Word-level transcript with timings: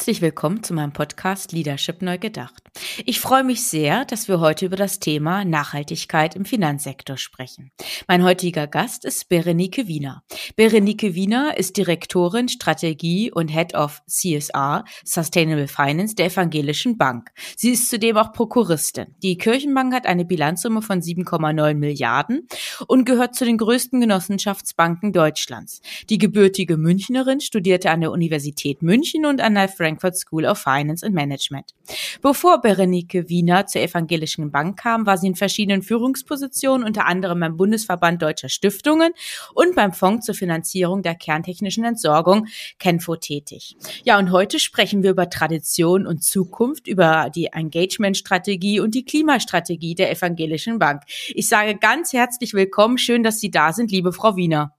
Herzlich 0.00 0.22
willkommen 0.22 0.62
zu 0.62 0.72
meinem 0.72 0.94
Podcast 0.94 1.52
Leadership 1.52 2.00
Neu 2.00 2.16
Gedacht. 2.16 2.62
Ich 3.04 3.20
freue 3.20 3.44
mich 3.44 3.64
sehr, 3.64 4.06
dass 4.06 4.28
wir 4.28 4.40
heute 4.40 4.64
über 4.64 4.76
das 4.76 4.98
Thema 4.98 5.44
Nachhaltigkeit 5.44 6.34
im 6.34 6.46
Finanzsektor 6.46 7.18
sprechen. 7.18 7.70
Mein 8.08 8.24
heutiger 8.24 8.66
Gast 8.66 9.04
ist 9.04 9.28
Berenike 9.28 9.88
Wiener. 9.88 10.22
Berenike 10.56 11.14
Wiener 11.14 11.58
ist 11.58 11.76
Direktorin 11.76 12.48
Strategie 12.48 13.30
und 13.30 13.48
Head 13.48 13.74
of 13.74 14.00
CSR 14.06 14.86
Sustainable 15.04 15.68
Finance 15.68 16.14
der 16.14 16.26
Evangelischen 16.26 16.96
Bank. 16.96 17.30
Sie 17.54 17.72
ist 17.72 17.90
zudem 17.90 18.16
auch 18.16 18.32
Prokuristin. 18.32 19.14
Die 19.22 19.36
Kirchenbank 19.36 19.92
hat 19.92 20.06
eine 20.06 20.24
Bilanzsumme 20.24 20.80
von 20.80 21.02
7,9 21.02 21.74
Milliarden 21.74 22.48
und 22.86 23.04
gehört 23.04 23.34
zu 23.34 23.44
den 23.44 23.58
größten 23.58 24.00
Genossenschaftsbanken 24.00 25.12
Deutschlands. 25.12 25.82
Die 26.08 26.16
gebürtige 26.16 26.78
Münchnerin 26.78 27.40
studierte 27.40 27.90
an 27.90 28.00
der 28.00 28.12
Universität 28.12 28.80
München 28.80 29.26
und 29.26 29.42
an 29.42 29.56
der 29.56 29.68
Frankfurt 29.90 30.16
School 30.16 30.44
of 30.44 30.58
Finance 30.58 31.04
and 31.04 31.14
Management. 31.14 31.74
Bevor 32.22 32.60
Berenike 32.60 33.28
Wiener 33.28 33.66
zur 33.66 33.82
Evangelischen 33.82 34.52
Bank 34.52 34.78
kam, 34.78 35.06
war 35.06 35.18
sie 35.18 35.26
in 35.26 35.34
verschiedenen 35.34 35.82
Führungspositionen, 35.82 36.86
unter 36.86 37.06
anderem 37.06 37.40
beim 37.40 37.56
Bundesverband 37.56 38.22
Deutscher 38.22 38.48
Stiftungen 38.48 39.12
und 39.54 39.74
beim 39.74 39.92
Fonds 39.92 40.26
zur 40.26 40.34
Finanzierung 40.34 41.02
der 41.02 41.16
kerntechnischen 41.16 41.84
Entsorgung 41.84 42.46
Kenfo 42.78 43.16
tätig. 43.16 43.76
Ja, 44.04 44.18
und 44.18 44.30
heute 44.30 44.60
sprechen 44.60 45.02
wir 45.02 45.10
über 45.10 45.28
Tradition 45.28 46.06
und 46.06 46.22
Zukunft, 46.22 46.86
über 46.86 47.30
die 47.34 47.46
Engagement-Strategie 47.46 48.80
und 48.80 48.94
die 48.94 49.04
Klimastrategie 49.04 49.94
der 49.94 50.12
Evangelischen 50.12 50.78
Bank. 50.78 51.02
Ich 51.28 51.48
sage 51.48 51.76
ganz 51.76 52.12
herzlich 52.12 52.54
willkommen. 52.54 52.98
Schön, 52.98 53.22
dass 53.22 53.40
Sie 53.40 53.50
da 53.50 53.72
sind, 53.72 53.90
liebe 53.90 54.12
Frau 54.12 54.36
Wiener. 54.36 54.74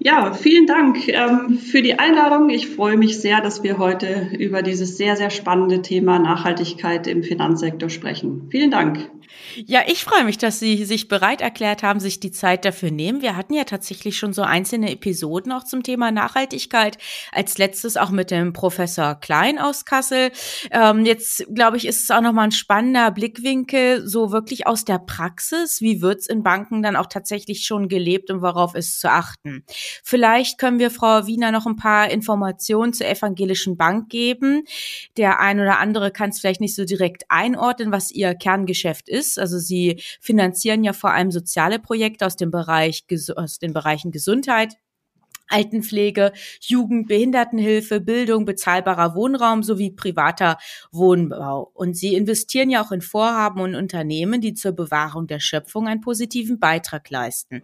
Ja, 0.00 0.32
vielen 0.32 0.66
Dank 0.66 1.08
ähm, 1.08 1.58
für 1.58 1.82
die 1.82 1.98
Einladung. 1.98 2.50
Ich 2.50 2.68
freue 2.68 2.96
mich 2.96 3.20
sehr, 3.20 3.40
dass 3.40 3.64
wir 3.64 3.78
heute 3.78 4.28
über 4.38 4.62
dieses 4.62 4.96
sehr, 4.96 5.16
sehr 5.16 5.30
spannende 5.30 5.82
Thema 5.82 6.18
Nachhaltigkeit 6.20 7.06
im 7.08 7.24
Finanzsektor 7.24 7.90
sprechen. 7.90 8.48
Vielen 8.50 8.70
Dank. 8.70 9.10
Ja, 9.66 9.82
ich 9.86 10.04
freue 10.04 10.24
mich, 10.24 10.38
dass 10.38 10.58
Sie 10.58 10.84
sich 10.84 11.08
bereit 11.08 11.40
erklärt 11.40 11.82
haben, 11.82 12.00
sich 12.00 12.20
die 12.20 12.30
Zeit 12.30 12.64
dafür 12.64 12.90
nehmen. 12.90 13.22
Wir 13.22 13.36
hatten 13.36 13.54
ja 13.54 13.64
tatsächlich 13.64 14.18
schon 14.18 14.32
so 14.32 14.42
einzelne 14.42 14.90
Episoden 14.90 15.52
auch 15.52 15.64
zum 15.64 15.82
Thema 15.82 16.10
Nachhaltigkeit. 16.10 16.98
Als 17.32 17.58
letztes 17.58 17.96
auch 17.96 18.10
mit 18.10 18.30
dem 18.30 18.52
Professor 18.52 19.14
Klein 19.14 19.58
aus 19.58 19.84
Kassel. 19.84 20.30
Ähm, 20.70 21.04
jetzt, 21.04 21.44
glaube 21.54 21.76
ich, 21.76 21.86
ist 21.86 22.04
es 22.04 22.10
auch 22.10 22.20
nochmal 22.20 22.44
ein 22.44 22.52
spannender 22.52 23.10
Blickwinkel, 23.10 24.06
so 24.06 24.32
wirklich 24.32 24.66
aus 24.66 24.84
der 24.84 24.98
Praxis. 24.98 25.80
Wie 25.80 26.00
wird's 26.00 26.26
in 26.26 26.42
Banken 26.42 26.82
dann 26.82 26.96
auch 26.96 27.06
tatsächlich 27.06 27.64
schon 27.64 27.88
gelebt 27.88 28.30
und 28.30 28.42
worauf 28.42 28.74
ist 28.74 29.00
zu 29.00 29.10
achten? 29.10 29.64
Vielleicht 30.02 30.58
können 30.58 30.78
wir 30.78 30.90
Frau 30.90 31.26
Wiener 31.26 31.52
noch 31.52 31.66
ein 31.66 31.76
paar 31.76 32.10
Informationen 32.10 32.92
zur 32.92 33.08
Evangelischen 33.08 33.76
Bank 33.76 34.08
geben. 34.08 34.64
Der 35.16 35.40
ein 35.40 35.60
oder 35.60 35.78
andere 35.78 36.10
kann 36.10 36.30
es 36.30 36.40
vielleicht 36.40 36.60
nicht 36.60 36.74
so 36.74 36.84
direkt 36.84 37.24
einordnen, 37.28 37.92
was 37.92 38.10
ihr 38.10 38.34
Kerngeschäft 38.34 39.08
ist 39.08 39.17
ist. 39.18 39.38
Also 39.38 39.58
sie 39.58 40.00
finanzieren 40.20 40.84
ja 40.84 40.92
vor 40.92 41.12
allem 41.12 41.30
soziale 41.30 41.78
Projekte 41.78 42.26
aus 42.26 42.36
dem 42.36 42.50
Bereich, 42.50 43.04
aus 43.36 43.58
den 43.58 43.72
Bereichen 43.72 44.10
Gesundheit, 44.10 44.76
Altenpflege, 45.48 46.32
Jugend, 46.60 47.08
Behindertenhilfe, 47.08 48.00
Bildung, 48.00 48.44
bezahlbarer 48.44 49.14
Wohnraum 49.14 49.62
sowie 49.62 49.90
privater 49.90 50.58
Wohnbau. 50.92 51.70
Und 51.74 51.96
sie 51.96 52.14
investieren 52.14 52.70
ja 52.70 52.84
auch 52.84 52.92
in 52.92 53.00
Vorhaben 53.00 53.60
und 53.60 53.74
Unternehmen, 53.74 54.40
die 54.40 54.54
zur 54.54 54.72
Bewahrung 54.72 55.26
der 55.26 55.40
Schöpfung 55.40 55.88
einen 55.88 56.00
positiven 56.00 56.58
Beitrag 56.58 57.10
leisten. 57.10 57.62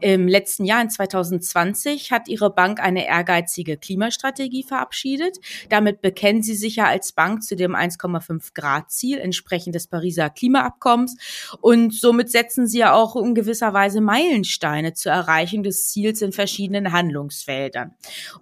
Im 0.00 0.28
letzten 0.28 0.64
Jahr, 0.64 0.82
in 0.82 0.90
2020, 0.90 2.10
hat 2.10 2.28
ihre 2.28 2.50
Bank 2.50 2.80
eine 2.80 3.06
ehrgeizige 3.06 3.76
Klimastrategie 3.76 4.62
verabschiedet. 4.62 5.38
Damit 5.68 6.00
bekennen 6.00 6.42
sie 6.42 6.54
sich 6.54 6.76
ja 6.76 6.86
als 6.86 7.12
Bank 7.12 7.42
zu 7.42 7.56
dem 7.56 7.74
1,5 7.74 8.54
Grad 8.54 8.90
Ziel 8.90 9.18
entsprechend 9.18 9.74
des 9.74 9.86
Pariser 9.86 10.30
Klimaabkommens. 10.30 11.16
Und 11.60 11.94
somit 11.94 12.30
setzen 12.30 12.66
sie 12.66 12.78
ja 12.78 12.92
auch 12.92 13.16
in 13.16 13.34
gewisser 13.34 13.72
Weise 13.74 14.00
Meilensteine 14.00 14.94
zur 14.94 15.12
Erreichung 15.12 15.62
des 15.62 15.88
Ziels 15.88 16.22
in 16.22 16.32
verschiedenen 16.32 16.92
Handlungen. 16.92 17.17
Handlungsfeldern. 17.18 17.94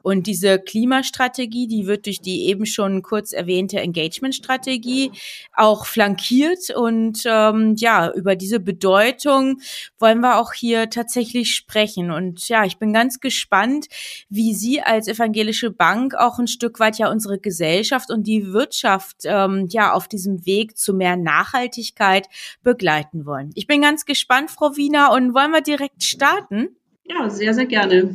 Und 0.02 0.26
diese 0.26 0.58
Klimastrategie, 0.58 1.66
die 1.66 1.86
wird 1.86 2.06
durch 2.06 2.20
die 2.20 2.46
eben 2.46 2.66
schon 2.66 3.02
kurz 3.02 3.32
erwähnte 3.32 3.80
Engagement-Strategie 3.80 5.12
auch 5.54 5.86
flankiert. 5.86 6.70
Und 6.70 7.22
ähm, 7.26 7.74
ja, 7.76 8.12
über 8.12 8.36
diese 8.36 8.60
Bedeutung 8.60 9.60
wollen 9.98 10.20
wir 10.20 10.38
auch 10.38 10.52
hier 10.52 10.90
tatsächlich 10.90 11.54
sprechen. 11.54 12.10
Und 12.10 12.48
ja, 12.48 12.64
ich 12.64 12.78
bin 12.78 12.92
ganz 12.92 13.20
gespannt, 13.20 13.86
wie 14.28 14.54
Sie 14.54 14.80
als 14.80 15.08
evangelische 15.08 15.70
Bank 15.70 16.14
auch 16.14 16.38
ein 16.38 16.48
Stück 16.48 16.78
weit 16.80 16.98
ja 16.98 17.10
unsere 17.10 17.38
Gesellschaft 17.38 18.10
und 18.10 18.26
die 18.26 18.52
Wirtschaft 18.52 19.22
ähm, 19.24 19.68
ja 19.70 19.92
auf 19.92 20.08
diesem 20.08 20.44
Weg 20.46 20.76
zu 20.76 20.94
mehr 20.94 21.16
Nachhaltigkeit 21.16 22.28
begleiten 22.62 23.26
wollen. 23.26 23.50
Ich 23.54 23.66
bin 23.66 23.80
ganz 23.82 24.04
gespannt, 24.04 24.50
Frau 24.50 24.76
Wiener, 24.76 25.12
und 25.12 25.34
wollen 25.34 25.50
wir 25.50 25.62
direkt 25.62 26.02
starten? 26.02 26.76
Ja, 27.08 27.30
sehr, 27.30 27.54
sehr 27.54 27.66
gerne. 27.66 28.14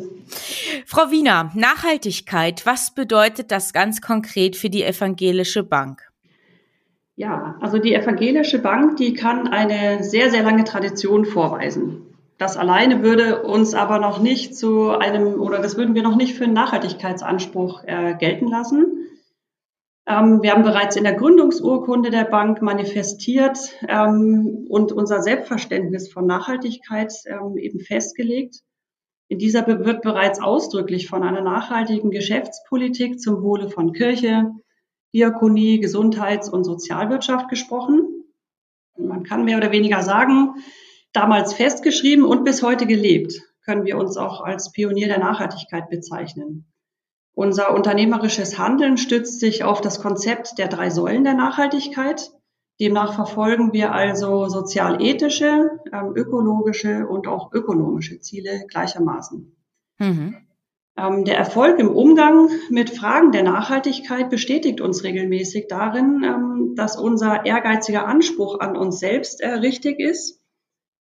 Frau 0.85 1.11
Wiener, 1.11 1.51
Nachhaltigkeit, 1.55 2.65
was 2.65 2.93
bedeutet 2.93 3.51
das 3.51 3.73
ganz 3.73 4.01
konkret 4.01 4.55
für 4.55 4.69
die 4.69 4.83
Evangelische 4.83 5.63
Bank? 5.63 6.11
Ja, 7.15 7.55
also 7.61 7.77
die 7.77 7.93
Evangelische 7.93 8.59
Bank, 8.59 8.97
die 8.97 9.13
kann 9.13 9.47
eine 9.47 10.03
sehr, 10.03 10.31
sehr 10.31 10.43
lange 10.43 10.63
Tradition 10.63 11.25
vorweisen. 11.25 12.07
Das 12.37 12.57
alleine 12.57 13.03
würde 13.03 13.43
uns 13.43 13.75
aber 13.75 13.99
noch 13.99 14.19
nicht 14.19 14.55
zu 14.55 14.89
einem, 14.89 15.39
oder 15.39 15.59
das 15.59 15.77
würden 15.77 15.93
wir 15.93 16.01
noch 16.01 16.15
nicht 16.15 16.35
für 16.35 16.45
einen 16.45 16.53
Nachhaltigkeitsanspruch 16.53 17.83
äh, 17.83 18.15
gelten 18.17 18.47
lassen. 18.47 19.01
Ähm, 20.07 20.41
wir 20.41 20.51
haben 20.51 20.63
bereits 20.63 20.95
in 20.95 21.03
der 21.03 21.13
Gründungsurkunde 21.13 22.09
der 22.09 22.23
Bank 22.23 22.61
manifestiert 22.63 23.59
ähm, 23.87 24.65
und 24.69 24.91
unser 24.91 25.21
Selbstverständnis 25.21 26.11
von 26.11 26.25
Nachhaltigkeit 26.25 27.13
ähm, 27.27 27.57
eben 27.57 27.79
festgelegt. 27.79 28.61
In 29.31 29.39
dieser 29.39 29.65
wird 29.65 30.01
bereits 30.01 30.41
ausdrücklich 30.41 31.07
von 31.07 31.23
einer 31.23 31.39
nachhaltigen 31.39 32.11
Geschäftspolitik 32.11 33.21
zum 33.21 33.41
Wohle 33.41 33.69
von 33.69 33.93
Kirche, 33.93 34.51
Diakonie, 35.13 35.79
Gesundheits- 35.79 36.49
und 36.49 36.65
Sozialwirtschaft 36.65 37.47
gesprochen. 37.47 38.25
Man 38.97 39.23
kann 39.23 39.45
mehr 39.45 39.55
oder 39.55 39.71
weniger 39.71 40.03
sagen, 40.03 40.55
damals 41.13 41.53
festgeschrieben 41.53 42.25
und 42.25 42.43
bis 42.43 42.61
heute 42.61 42.85
gelebt, 42.85 43.41
können 43.63 43.85
wir 43.85 43.97
uns 43.97 44.17
auch 44.17 44.41
als 44.41 44.73
Pionier 44.73 45.07
der 45.07 45.19
Nachhaltigkeit 45.19 45.89
bezeichnen. 45.89 46.69
Unser 47.33 47.73
unternehmerisches 47.73 48.59
Handeln 48.59 48.97
stützt 48.97 49.39
sich 49.39 49.63
auf 49.63 49.79
das 49.79 50.01
Konzept 50.01 50.57
der 50.57 50.67
drei 50.67 50.89
Säulen 50.89 51.23
der 51.23 51.35
Nachhaltigkeit, 51.35 52.31
Demnach 52.79 53.13
verfolgen 53.13 53.73
wir 53.73 53.93
also 53.93 54.47
sozial-ethische, 54.47 55.79
ähm, 55.93 56.13
ökologische 56.15 57.07
und 57.07 57.27
auch 57.27 57.51
ökonomische 57.53 58.19
Ziele 58.19 58.65
gleichermaßen. 58.67 59.55
Mhm. 59.99 60.35
Ähm, 60.97 61.25
der 61.25 61.37
Erfolg 61.37 61.79
im 61.79 61.89
Umgang 61.89 62.49
mit 62.69 62.89
Fragen 62.89 63.31
der 63.31 63.43
Nachhaltigkeit 63.43 64.29
bestätigt 64.29 64.81
uns 64.81 65.03
regelmäßig 65.03 65.67
darin, 65.67 66.23
ähm, 66.23 66.73
dass 66.75 66.97
unser 66.97 67.45
ehrgeiziger 67.45 68.07
Anspruch 68.07 68.59
an 68.59 68.75
uns 68.75 68.99
selbst 68.99 69.41
äh, 69.41 69.49
richtig 69.49 69.99
ist. 69.99 70.41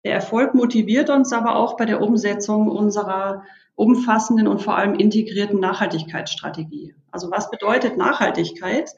Der 0.04 0.14
Erfolg 0.14 0.54
motiviert 0.54 1.10
uns 1.10 1.32
aber 1.32 1.56
auch 1.56 1.76
bei 1.76 1.84
der 1.84 2.00
Umsetzung 2.00 2.68
unserer 2.68 3.44
umfassenden 3.74 4.48
und 4.48 4.60
vor 4.60 4.76
allem 4.76 4.94
integrierten 4.94 5.60
Nachhaltigkeitsstrategie. 5.60 6.94
Also 7.10 7.30
was 7.30 7.50
bedeutet 7.50 7.96
Nachhaltigkeit? 7.96 8.90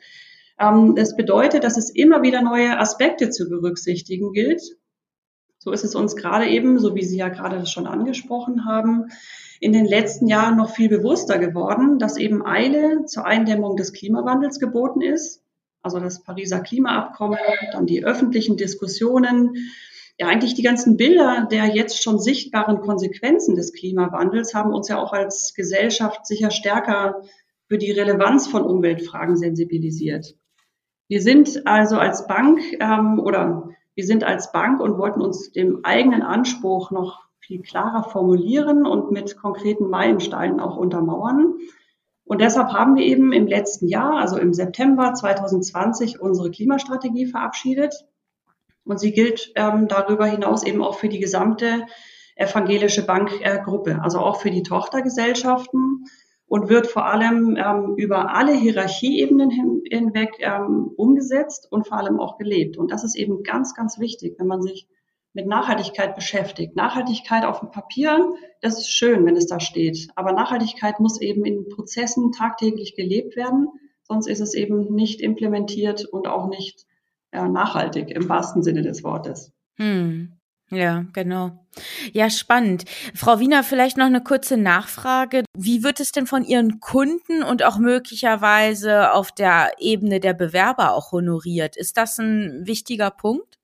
Ähm, 0.61 0.95
das 0.95 1.17
bedeutet, 1.17 1.65
dass 1.65 1.77
es 1.77 1.91
immer 1.91 2.23
wieder 2.23 2.43
neue 2.43 2.79
Aspekte 2.79 3.31
zu 3.31 3.49
berücksichtigen 3.49 4.33
gilt. 4.33 4.62
So 5.59 5.73
ist 5.73 5.85
es 5.85 5.95
uns 5.95 6.17
gerade 6.17 6.49
eben, 6.49 6.79
so 6.79 6.95
wie 6.95 7.05
Sie 7.05 7.19
ja 7.19 7.29
gerade 7.29 7.67
schon 7.67 7.87
angesprochen 7.87 8.65
haben, 8.65 9.07
in 9.61 9.73
den 9.73 9.85
letzten 9.85 10.27
Jahren 10.27 10.57
noch 10.57 10.75
viel 10.75 10.89
bewusster 10.89 11.39
geworden, 11.39 11.99
dass 11.99 12.17
eben 12.17 12.47
Eile 12.47 13.05
zur 13.05 13.27
Eindämmung 13.27 13.77
des 13.77 13.93
Klimawandels 13.93 14.59
geboten 14.59 15.03
ist. 15.03 15.43
Also 15.83 15.99
das 15.99 16.23
Pariser 16.23 16.61
Klimaabkommen, 16.61 17.39
dann 17.73 17.87
die 17.87 18.05
öffentlichen 18.05 18.56
Diskussionen, 18.56 19.55
ja 20.19 20.29
eigentlich 20.29 20.55
die 20.55 20.63
ganzen 20.63 20.99
Bilder 20.99 21.47
der 21.51 21.67
jetzt 21.67 22.03
schon 22.03 22.19
sichtbaren 22.19 22.81
Konsequenzen 22.81 23.55
des 23.55 23.73
Klimawandels 23.73 24.55
haben 24.55 24.73
uns 24.73 24.89
ja 24.89 24.99
auch 24.99 25.15
als 25.15 25.55
Gesellschaft 25.55 26.27
sicher 26.27 26.51
stärker 26.51 27.23
für 27.69 27.79
die 27.79 27.91
Relevanz 27.91 28.47
von 28.47 28.63
Umweltfragen 28.63 29.37
sensibilisiert. 29.37 30.37
Wir 31.11 31.21
sind 31.21 31.67
also 31.67 31.99
als 31.99 32.29
Bank 32.29 32.61
ähm, 32.79 33.19
oder 33.19 33.71
wir 33.97 34.07
sind 34.07 34.23
als 34.23 34.53
Bank 34.53 34.81
und 34.81 34.97
wollten 34.97 35.21
uns 35.21 35.51
dem 35.51 35.85
eigenen 35.85 36.23
Anspruch 36.23 36.93
noch 36.93 37.25
viel 37.41 37.62
klarer 37.62 38.05
formulieren 38.05 38.87
und 38.87 39.11
mit 39.11 39.37
konkreten 39.37 39.91
Meilensteinen 39.91 40.61
auch 40.61 40.77
untermauern. 40.77 41.55
Und 42.23 42.41
deshalb 42.41 42.69
haben 42.69 42.95
wir 42.95 43.03
eben 43.03 43.33
im 43.33 43.49
letzten 43.49 43.89
Jahr, 43.89 44.19
also 44.19 44.39
im 44.39 44.55
September 44.55 45.12
2020, 45.12 46.21
unsere 46.21 46.53
Klimastrategie 46.53 47.27
verabschiedet. 47.27 48.06
Und 48.85 49.01
sie 49.01 49.11
gilt 49.11 49.51
ähm, 49.56 49.89
darüber 49.89 50.27
hinaus 50.27 50.63
eben 50.63 50.81
auch 50.81 50.95
für 50.95 51.09
die 51.09 51.19
gesamte 51.19 51.87
evangelische 52.37 53.05
Bankgruppe, 53.05 53.91
äh, 53.91 53.99
also 54.01 54.21
auch 54.21 54.41
für 54.41 54.53
die 54.53 54.63
Tochtergesellschaften 54.63 56.05
und 56.50 56.69
wird 56.69 56.88
vor 56.88 57.06
allem 57.06 57.56
ähm, 57.56 57.94
über 57.97 58.35
alle 58.35 58.52
Hierarchieebenen 58.52 59.50
hin, 59.50 59.82
hinweg 59.88 60.31
ähm, 60.41 60.91
umgesetzt 60.97 61.69
und 61.70 61.87
vor 61.87 61.99
allem 61.99 62.19
auch 62.19 62.38
gelebt. 62.38 62.76
Und 62.76 62.91
das 62.91 63.05
ist 63.05 63.14
eben 63.14 63.44
ganz, 63.44 63.76
ganz 63.76 64.00
wichtig, 64.00 64.35
wenn 64.37 64.49
man 64.49 64.61
sich 64.61 64.88
mit 65.32 65.47
Nachhaltigkeit 65.47 66.17
beschäftigt. 66.17 66.75
Nachhaltigkeit 66.75 67.44
auf 67.44 67.61
dem 67.61 67.70
Papier, 67.70 68.35
das 68.62 68.81
ist 68.81 68.88
schön, 68.88 69.25
wenn 69.26 69.37
es 69.37 69.47
da 69.47 69.61
steht. 69.61 70.08
Aber 70.17 70.32
Nachhaltigkeit 70.32 70.99
muss 70.99 71.20
eben 71.20 71.44
in 71.44 71.69
Prozessen 71.69 72.32
tagtäglich 72.32 72.96
gelebt 72.96 73.37
werden, 73.37 73.69
sonst 74.03 74.26
ist 74.26 74.41
es 74.41 74.53
eben 74.53 74.93
nicht 74.93 75.20
implementiert 75.20 76.05
und 76.05 76.26
auch 76.26 76.49
nicht 76.49 76.85
ja, 77.32 77.49
nachhaltig 77.49 78.11
im 78.11 78.29
wahrsten 78.29 78.64
Sinne 78.64 78.82
des 78.82 79.05
Wortes. 79.05 79.53
Hm. 79.76 80.40
Ja, 80.70 81.05
genau. 81.12 81.50
Ja, 82.12 82.31
spannend. 82.31 82.84
Frau 83.14 83.40
Wiener, 83.40 83.64
vielleicht 83.64 83.96
noch 83.96 84.06
eine 84.06 84.22
kurze 84.22 84.56
Nachfrage. 84.56 85.43
Wie 85.56 85.82
wird 85.82 85.99
es 85.99 86.12
denn 86.12 86.26
von 86.26 86.44
Ihren 86.44 86.78
Kunden 86.78 87.43
und 87.43 87.64
auch 87.64 87.78
möglicherweise 87.78 89.12
auf 89.12 89.32
der 89.32 89.72
Ebene 89.78 90.20
der 90.20 90.34
Bewerber 90.34 90.94
auch 90.94 91.11
honoriert? 91.11 91.76
Ist 91.76 91.96
das 91.96 92.19
ein 92.19 92.67
wichtiger 92.67 93.11
Punkt? 93.11 93.58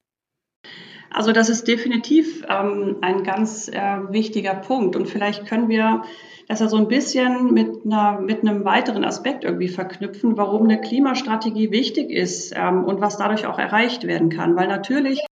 Also 1.11 1.33
das 1.33 1.49
ist 1.49 1.69
definitiv 1.69 2.45
ähm, 2.49 2.97
ein 3.01 3.23
ganz 3.23 3.69
äh, 3.69 3.99
wichtiger 4.11 4.55
Punkt. 4.55 4.97
Und 4.97 5.09
vielleicht 5.09 5.47
können 5.47 5.69
wir 5.69 6.03
das 6.49 6.59
ja 6.59 6.69
so 6.69 6.77
ein 6.77 6.89
bisschen 6.89 7.55
mit, 7.55 7.85
einer, 7.85 8.21
mit 8.21 8.41
einem 8.41 8.65
weiteren 8.65 9.05
Aspekt 9.05 9.45
irgendwie 9.45 9.69
verknüpfen, 9.69 10.37
warum 10.37 10.65
eine 10.65 10.81
Klimastrategie 10.81 11.71
wichtig 11.71 12.11
ist 12.11 12.53
ähm, 12.57 12.85
und 12.85 13.01
was 13.01 13.17
dadurch 13.17 13.47
auch 13.47 13.59
erreicht 13.59 14.07
werden 14.07 14.29
kann. 14.29 14.57
Weil 14.57 14.67
natürlich 14.69 15.25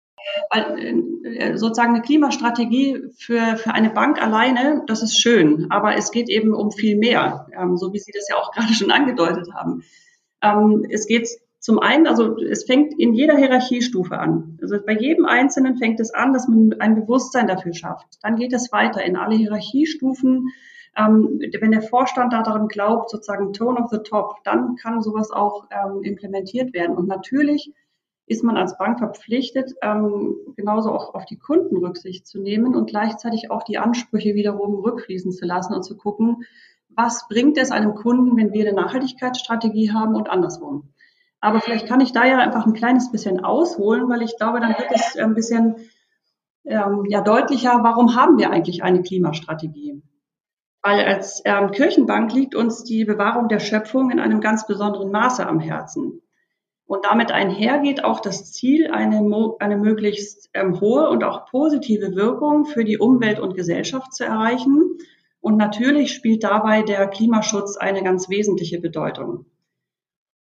sozusagen 1.56 1.94
eine 1.94 2.02
Klimastrategie 2.02 3.04
für, 3.18 3.58
für 3.58 3.74
eine 3.74 3.90
Bank 3.90 4.22
alleine, 4.22 4.84
das 4.88 5.02
ist 5.02 5.20
schön, 5.20 5.68
aber 5.70 5.96
es 5.96 6.12
geht 6.12 6.30
eben 6.30 6.54
um 6.54 6.72
viel 6.72 6.98
mehr, 6.98 7.48
ähm, 7.58 7.78
so 7.78 7.94
wie 7.94 8.00
Sie 8.00 8.12
das 8.14 8.28
ja 8.30 8.36
auch 8.36 8.52
gerade 8.56 8.74
schon 8.74 8.92
angedeutet 8.92 9.48
haben. 9.54 9.84
Ähm, 10.42 10.86
es 10.90 11.08
geht 11.08 11.30
zum 11.60 11.80
einen, 11.80 12.08
also 12.08 12.38
es 12.38 12.66
fängt 12.66 13.00
in 13.00 13.14
jeder 13.14 13.38
Hierarchiestufe 13.38 14.20
an. 14.20 14.58
Also 14.62 14.78
bei 14.86 14.98
jedem 14.98 15.26
Einzelnen 15.26 15.78
fängt 15.78 16.02
es 16.02 16.14
an, 16.14 16.34
dass 16.34 16.48
man 16.50 16.76
ein 16.80 16.96
Bewusstsein 16.96 17.48
dafür 17.48 17.74
schafft. 17.74 18.18
Dann 18.22 18.36
geht 18.36 18.52
es 18.52 18.72
weiter 18.74 19.04
in 19.04 19.16
alle 19.16 19.36
Hierarchiestufen. 19.36 20.50
Ähm, 20.98 21.40
wenn 21.60 21.72
der 21.72 21.82
Vorstand 21.82 22.34
daran 22.34 22.68
glaubt, 22.68 23.10
sozusagen 23.10 23.54
Tone 23.54 23.80
of 23.80 23.90
the 23.92 24.00
Top, 24.00 24.44
dann 24.44 24.76
kann 24.76 25.02
sowas 25.02 25.32
auch 25.32 25.66
implementiert 26.04 26.74
werden. 26.74 26.96
Und 26.96 27.08
natürlich 27.08 27.74
ist 28.26 28.44
man 28.44 28.58
als 28.58 28.78
Bank 28.78 29.00
verpflichtet, 29.00 29.74
ähm, 29.82 30.36
genauso 30.56 30.92
auch 30.92 31.14
auf 31.14 31.26
die 31.26 31.38
Kunden 31.38 31.78
Rücksicht 31.78 32.26
zu 32.26 32.40
nehmen 32.40 32.76
und 32.76 32.90
gleichzeitig 32.90 33.52
auch 33.52 33.64
die 33.64 33.78
Ansprüche 33.78 34.34
wiederum 34.34 34.76
rückfließen 34.76 35.32
zu 35.32 35.46
lassen 35.46 35.74
und 35.74 35.84
zu 35.84 35.98
gucken, 35.98 36.46
was 36.90 37.28
bringt 37.28 37.58
es 37.58 37.72
einem 37.72 37.96
Kunden, 37.96 38.38
wenn 38.38 38.54
wir 38.54 38.68
eine 38.68 38.80
Nachhaltigkeitsstrategie 38.80 39.92
haben 39.92 40.16
und 40.16 40.30
andersrum. 40.30 40.94
Aber 41.42 41.60
vielleicht 41.60 41.88
kann 41.88 42.00
ich 42.00 42.14
da 42.14 42.26
ja 42.26 42.38
einfach 42.38 42.66
ein 42.66 42.74
kleines 42.74 43.12
bisschen 43.12 43.44
ausholen, 43.44 44.08
weil 44.08 44.22
ich 44.22 44.38
glaube, 44.38 44.62
dann 44.62 44.78
wird 44.78 44.92
es 44.92 45.18
ein 45.18 45.34
bisschen 45.34 45.76
ähm, 46.64 47.06
ja, 47.10 47.22
deutlicher, 47.22 47.80
warum 47.84 48.16
haben 48.16 48.38
wir 48.38 48.50
eigentlich 48.52 48.84
eine 48.84 49.02
Klimastrategie? 49.02 50.02
Weil 50.82 51.06
als 51.06 51.42
ähm, 51.44 51.72
Kirchenbank 51.72 52.34
liegt 52.34 52.56
uns 52.56 52.84
die 52.84 53.04
Bewahrung 53.04 53.50
der 53.50 53.60
Schöpfung 53.60 54.12
in 54.12 54.20
einem 54.20 54.40
ganz 54.40 54.68
besonderen 54.68 55.12
Maße 55.12 55.46
am 55.46 55.60
Herzen. 55.60 56.22
Und 56.86 57.06
damit 57.06 57.32
einhergeht 57.32 58.04
auch 58.04 58.20
das 58.20 58.52
Ziel, 58.52 58.92
eine, 58.92 59.22
eine 59.60 59.78
möglichst 59.78 60.50
ähm, 60.54 60.80
hohe 60.80 61.10
und 61.10 61.24
auch 61.24 61.46
positive 61.46 62.16
Wirkung 62.16 62.66
für 62.66 62.84
die 62.84 62.98
Umwelt 62.98 63.40
und 63.40 63.56
Gesellschaft 63.56 64.14
zu 64.14 64.26
erreichen. 64.26 64.98
Und 65.40 65.58
natürlich 65.58 66.14
spielt 66.14 66.44
dabei 66.44 66.84
der 66.84 67.08
Klimaschutz 67.08 67.78
eine 67.78 68.04
ganz 68.04 68.30
wesentliche 68.30 68.80
Bedeutung. 68.80 69.46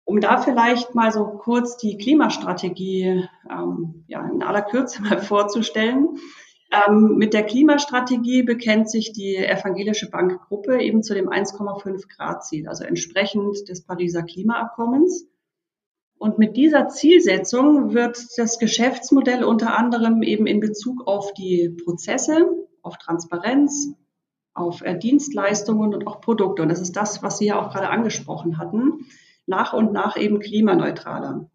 Um 0.05 0.19
da 0.19 0.37
vielleicht 0.37 0.95
mal 0.95 1.11
so 1.11 1.25
kurz 1.25 1.77
die 1.77 1.97
Klimastrategie 1.97 3.25
ähm, 3.49 4.03
ja, 4.07 4.27
in 4.27 4.43
aller 4.43 4.61
Kürze 4.61 5.01
mal 5.03 5.19
vorzustellen. 5.19 6.17
Ähm, 6.71 7.15
mit 7.17 7.33
der 7.33 7.43
Klimastrategie 7.43 8.43
bekennt 8.43 8.89
sich 8.89 9.13
die 9.13 9.37
Evangelische 9.37 10.09
Bankgruppe 10.09 10.81
eben 10.81 11.03
zu 11.03 11.13
dem 11.13 11.29
1,5 11.29 12.07
Grad 12.15 12.43
Ziel, 12.43 12.67
also 12.67 12.83
entsprechend 12.83 13.69
des 13.69 13.85
Pariser 13.85 14.23
Klimaabkommens. 14.23 15.27
Und 16.23 16.39
mit 16.39 16.55
dieser 16.55 16.87
Zielsetzung 16.87 17.93
wird 17.93 18.17
das 18.37 18.57
Geschäftsmodell 18.57 19.43
unter 19.43 19.77
anderem 19.77 20.23
eben 20.23 20.47
in 20.47 20.61
Bezug 20.61 21.05
auf 21.05 21.33
die 21.33 21.75
Prozesse, 21.83 22.47
auf 22.81 22.97
Transparenz, 22.97 23.93
auf 24.53 24.81
äh, 24.83 24.97
Dienstleistungen 24.97 25.93
und 25.93 26.07
auch 26.07 26.21
Produkte, 26.21 26.61
und 26.61 26.69
das 26.69 26.79
ist 26.79 26.95
das, 26.95 27.21
was 27.23 27.39
Sie 27.39 27.47
ja 27.47 27.61
auch 27.61 27.73
gerade 27.73 27.89
angesprochen 27.89 28.57
hatten, 28.57 29.05
nach 29.47 29.73
und 29.73 29.91
nach 29.91 30.15
eben 30.15 30.39
klimaneutraler. 30.39 31.51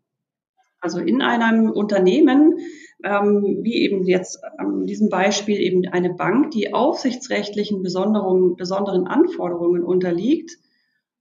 Also 0.83 0.99
in 0.99 1.23
einem 1.23 1.71
Unternehmen, 1.71 2.59
ähm, 3.03 3.61
wie 3.63 3.83
eben 3.85 4.05
jetzt 4.05 4.39
an 4.59 4.85
diesem 4.85 5.09
Beispiel 5.09 5.59
eben 5.63 5.89
eine 5.89 6.13
Bank, 6.13 6.51
die 6.51 6.75
aufsichtsrechtlichen 6.75 7.83
besonderen 7.83 9.07
Anforderungen 9.07 9.83
unterliegt, 9.83 10.59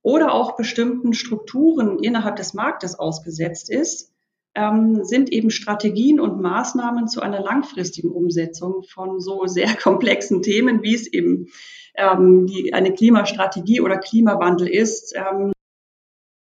oder 0.08 0.34
auch 0.34 0.56
bestimmten 0.56 1.12
Strukturen 1.12 2.00
innerhalb 2.02 2.38
des 2.38 2.54
Marktes 2.54 2.98
ausgesetzt 2.98 3.70
ist, 3.70 4.14
ähm, 4.56 5.04
sind 5.04 5.34
eben 5.34 5.50
Strategien 5.50 6.22
und 6.22 6.40
Maßnahmen 6.40 7.10
zu 7.10 7.20
einer 7.20 7.42
langfristigen 7.42 8.10
Umsetzung 8.12 8.84
von 8.84 9.20
so 9.20 9.48
sehr 9.48 9.68
komplexen 9.84 10.42
Themen, 10.42 10.82
wie 10.82 10.96
es 10.96 11.12
eben 11.12 11.48
ähm, 11.96 12.48
die, 12.48 12.74
eine 12.74 12.94
Klimastrategie 12.94 13.82
oder 13.82 13.98
Klimawandel 13.98 14.70
ist, 14.70 15.14
ähm, 15.14 15.52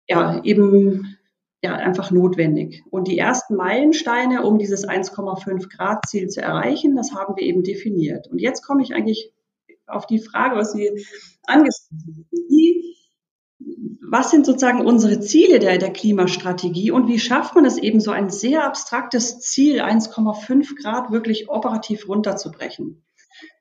ja, 0.08 0.42
eben 0.46 1.18
ja, 1.62 1.76
einfach 1.76 2.12
notwendig. 2.12 2.82
Und 2.90 3.10
die 3.10 3.18
ersten 3.18 3.58
Meilensteine, 3.58 4.44
um 4.44 4.58
dieses 4.58 4.88
1,5 4.88 5.68
Grad 5.70 6.08
Ziel 6.08 6.30
zu 6.30 6.42
erreichen, 6.42 6.96
das 6.96 7.12
haben 7.14 7.36
wir 7.36 7.44
eben 7.44 7.64
definiert. 7.64 8.26
Und 8.32 8.40
jetzt 8.40 8.66
komme 8.66 8.84
ich 8.84 8.94
eigentlich 8.94 9.34
auf 9.86 10.08
die 10.08 10.20
Frage, 10.20 10.56
was 10.56 10.72
Sie 10.72 11.06
angesprochen 11.46 11.90
haben. 12.00 12.28
Wie 12.48 12.96
was 13.60 14.32
sind 14.32 14.46
sozusagen 14.46 14.86
unsere 14.86 15.20
Ziele 15.20 15.60
der, 15.60 15.78
der 15.78 15.92
Klimastrategie 15.92 16.92
und 16.92 17.08
wie 17.08 17.20
schafft 17.20 17.56
man 17.56 17.66
es 17.66 17.78
eben 17.78 18.00
so 18.00 18.12
ein 18.12 18.30
sehr 18.30 18.66
abstraktes 18.66 19.40
Ziel, 19.40 19.82
1,5 19.82 20.82
Grad 20.82 21.12
wirklich 21.12 21.50
operativ 21.50 22.08
runterzubrechen? 22.08 23.04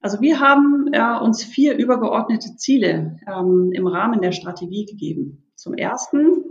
Also 0.01 0.21
wir 0.21 0.41
haben 0.41 0.89
äh, 0.93 1.19
uns 1.21 1.45
vier 1.45 1.77
übergeordnete 1.77 2.57
Ziele 2.57 3.19
ähm, 3.27 3.71
im 3.73 3.87
Rahmen 3.87 4.21
der 4.21 4.33
Strategie 4.33 4.87
gegeben. 4.87 5.51
Zum 5.55 5.75
ersten, 5.75 6.45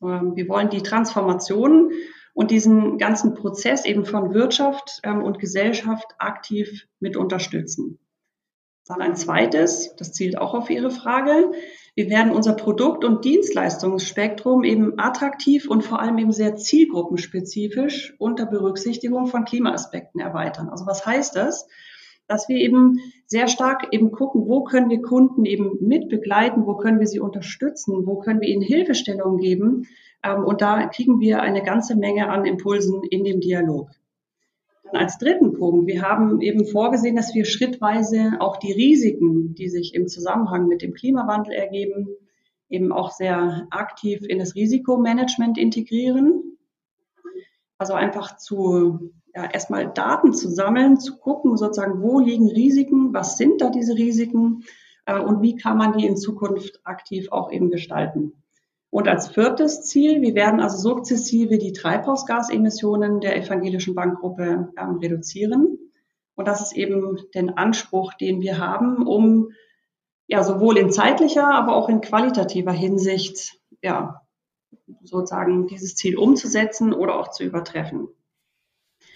äh, 0.00 0.06
wir 0.06 0.48
wollen 0.48 0.70
die 0.70 0.82
Transformation 0.82 1.92
und 2.34 2.50
diesen 2.50 2.98
ganzen 2.98 3.34
Prozess 3.34 3.84
eben 3.84 4.04
von 4.04 4.34
Wirtschaft 4.34 5.00
ähm, 5.04 5.22
und 5.22 5.38
Gesellschaft 5.38 6.06
aktiv 6.18 6.86
mit 7.00 7.16
unterstützen. 7.16 7.98
Dann 8.86 9.00
ein 9.00 9.16
zweites, 9.16 9.96
das 9.96 10.12
zielt 10.12 10.38
auch 10.38 10.54
auf 10.54 10.70
Ihre 10.70 10.90
Frage. 10.90 11.50
Wir 11.96 12.10
werden 12.10 12.30
unser 12.30 12.52
Produkt- 12.52 13.06
und 13.06 13.24
Dienstleistungsspektrum 13.24 14.64
eben 14.64 14.98
attraktiv 14.98 15.66
und 15.66 15.82
vor 15.82 15.98
allem 15.98 16.18
eben 16.18 16.30
sehr 16.30 16.54
zielgruppenspezifisch 16.54 18.14
unter 18.18 18.44
Berücksichtigung 18.44 19.28
von 19.28 19.46
Klimaaspekten 19.46 20.20
erweitern. 20.20 20.68
Also 20.68 20.84
was 20.84 21.06
heißt 21.06 21.34
das? 21.36 21.66
Dass 22.26 22.50
wir 22.50 22.58
eben 22.58 23.00
sehr 23.24 23.48
stark 23.48 23.94
eben 23.94 24.12
gucken, 24.12 24.46
wo 24.46 24.64
können 24.64 24.90
wir 24.90 25.00
Kunden 25.00 25.46
eben 25.46 25.78
mit 25.80 26.10
begleiten, 26.10 26.66
wo 26.66 26.76
können 26.76 27.00
wir 27.00 27.06
sie 27.06 27.20
unterstützen, 27.20 28.06
wo 28.06 28.18
können 28.18 28.42
wir 28.42 28.48
ihnen 28.48 28.60
Hilfestellungen 28.60 29.38
geben. 29.38 29.86
Ähm, 30.22 30.44
und 30.44 30.60
da 30.60 30.88
kriegen 30.88 31.18
wir 31.20 31.40
eine 31.40 31.62
ganze 31.62 31.96
Menge 31.96 32.28
an 32.28 32.44
Impulsen 32.44 33.04
in 33.08 33.24
dem 33.24 33.40
Dialog. 33.40 33.88
Als 34.92 35.18
dritten 35.18 35.54
Punkt, 35.54 35.86
wir 35.86 36.02
haben 36.02 36.40
eben 36.40 36.66
vorgesehen, 36.66 37.16
dass 37.16 37.34
wir 37.34 37.44
schrittweise 37.44 38.32
auch 38.40 38.56
die 38.56 38.72
Risiken, 38.72 39.54
die 39.54 39.68
sich 39.68 39.94
im 39.94 40.06
Zusammenhang 40.06 40.68
mit 40.68 40.82
dem 40.82 40.94
Klimawandel 40.94 41.52
ergeben, 41.52 42.08
eben 42.68 42.92
auch 42.92 43.10
sehr 43.10 43.66
aktiv 43.70 44.22
in 44.26 44.38
das 44.38 44.54
Risikomanagement 44.54 45.58
integrieren. 45.58 46.58
Also 47.78 47.94
einfach 47.94 48.36
zu 48.36 49.12
ja, 49.34 49.44
erstmal 49.44 49.92
Daten 49.92 50.32
zu 50.32 50.48
sammeln, 50.48 50.98
zu 50.98 51.18
gucken, 51.18 51.56
sozusagen, 51.56 52.00
wo 52.00 52.20
liegen 52.20 52.48
Risiken, 52.48 53.12
was 53.12 53.36
sind 53.36 53.60
da 53.60 53.70
diese 53.70 53.94
Risiken 53.94 54.64
äh, 55.04 55.20
und 55.20 55.42
wie 55.42 55.56
kann 55.56 55.76
man 55.76 55.96
die 55.96 56.06
in 56.06 56.16
Zukunft 56.16 56.80
aktiv 56.84 57.28
auch 57.30 57.52
eben 57.52 57.70
gestalten. 57.70 58.32
Und 58.96 59.08
als 59.08 59.28
viertes 59.28 59.82
Ziel, 59.82 60.22
wir 60.22 60.34
werden 60.34 60.58
also 60.58 60.78
sukzessive 60.78 61.58
die 61.58 61.74
Treibhausgasemissionen 61.74 63.20
der 63.20 63.36
evangelischen 63.36 63.94
Bankgruppe 63.94 64.72
ähm, 64.74 64.96
reduzieren. 64.96 65.92
Und 66.34 66.48
das 66.48 66.62
ist 66.62 66.74
eben 66.74 67.18
den 67.34 67.58
Anspruch, 67.58 68.14
den 68.14 68.40
wir 68.40 68.56
haben, 68.56 69.06
um 69.06 69.50
ja 70.28 70.42
sowohl 70.42 70.78
in 70.78 70.90
zeitlicher, 70.90 71.46
aber 71.46 71.76
auch 71.76 71.90
in 71.90 72.00
qualitativer 72.00 72.72
Hinsicht 72.72 73.60
ja 73.82 74.22
sozusagen 75.02 75.66
dieses 75.66 75.94
Ziel 75.94 76.16
umzusetzen 76.16 76.94
oder 76.94 77.20
auch 77.20 77.32
zu 77.32 77.44
übertreffen. 77.44 78.08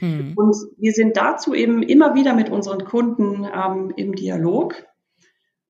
Hm. 0.01 0.35
Und 0.37 0.57
wir 0.77 0.93
sind 0.93 1.17
dazu 1.17 1.55
eben 1.55 1.83
immer 1.83 2.15
wieder 2.15 2.35
mit 2.35 2.51
unseren 2.51 2.85
Kunden 2.85 3.49
ähm, 3.51 3.95
im 3.97 4.15
Dialog 4.15 4.75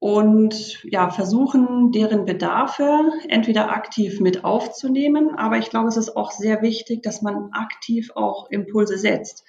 und 0.00 0.82
ja, 0.84 1.10
versuchen, 1.10 1.92
deren 1.92 2.24
Bedarfe 2.24 3.12
entweder 3.28 3.70
aktiv 3.70 4.18
mit 4.18 4.44
aufzunehmen, 4.44 5.34
aber 5.36 5.58
ich 5.58 5.68
glaube, 5.68 5.88
es 5.88 5.98
ist 5.98 6.16
auch 6.16 6.30
sehr 6.32 6.62
wichtig, 6.62 7.02
dass 7.02 7.20
man 7.20 7.52
aktiv 7.52 8.10
auch 8.14 8.50
Impulse 8.50 8.96
setzt. 8.96 9.44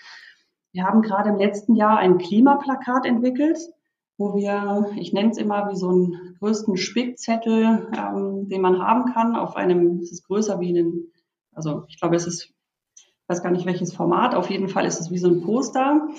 Wir 0.73 0.83
haben 0.83 1.01
gerade 1.01 1.29
im 1.29 1.37
letzten 1.37 1.75
Jahr 1.75 1.97
ein 1.97 2.17
Klimaplakat 2.17 3.05
entwickelt, 3.05 3.59
wo 4.17 4.35
wir, 4.35 4.91
ich 4.97 5.13
nenne 5.13 5.31
es 5.31 5.37
immer 5.37 5.69
wie 5.71 5.77
so 5.77 5.87
einen 5.87 6.35
größten 6.39 6.75
Spickzettel, 6.75 7.87
ähm, 7.97 8.49
den 8.49 8.61
man 8.61 8.79
haben 8.79 9.13
kann, 9.13 9.37
auf 9.37 9.55
einem, 9.55 9.99
es 9.99 10.11
ist 10.11 10.27
größer 10.27 10.59
wie 10.59 10.77
ein, 10.77 11.11
also 11.53 11.85
ich 11.87 11.97
glaube, 11.97 12.17
es 12.17 12.27
ist, 12.27 12.53
ich 12.95 13.13
weiß 13.27 13.41
gar 13.41 13.51
nicht 13.51 13.65
welches 13.65 13.93
Format, 13.93 14.35
auf 14.35 14.49
jeden 14.49 14.67
Fall 14.67 14.85
ist 14.85 14.99
es 14.99 15.11
wie 15.11 15.17
so 15.17 15.29
ein 15.29 15.41
Poster, 15.41 16.09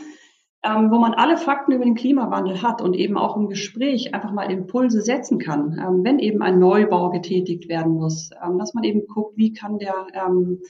ähm, 0.65 0.91
wo 0.91 0.99
man 0.99 1.15
alle 1.15 1.37
Fakten 1.37 1.73
über 1.73 1.85
den 1.85 1.97
Klimawandel 1.97 2.63
hat 2.63 2.81
und 2.81 2.95
eben 2.95 3.19
auch 3.19 3.37
im 3.37 3.49
Gespräch 3.49 4.15
einfach 4.15 4.33
mal 4.33 4.51
Impulse 4.51 5.03
setzen 5.03 5.39
kann, 5.39 5.81
ähm, 5.85 6.05
wenn 6.05 6.19
eben 6.21 6.43
ein 6.43 6.61
Neubau 6.61 7.11
getätigt 7.11 7.69
werden 7.69 7.95
muss, 7.95 8.31
ähm, 8.45 8.59
dass 8.59 8.73
man 8.73 8.85
eben 8.85 9.07
guckt, 9.09 9.37
wie 9.37 9.53
kann 9.53 9.79
der 9.79 10.07
ähm, 10.15 10.61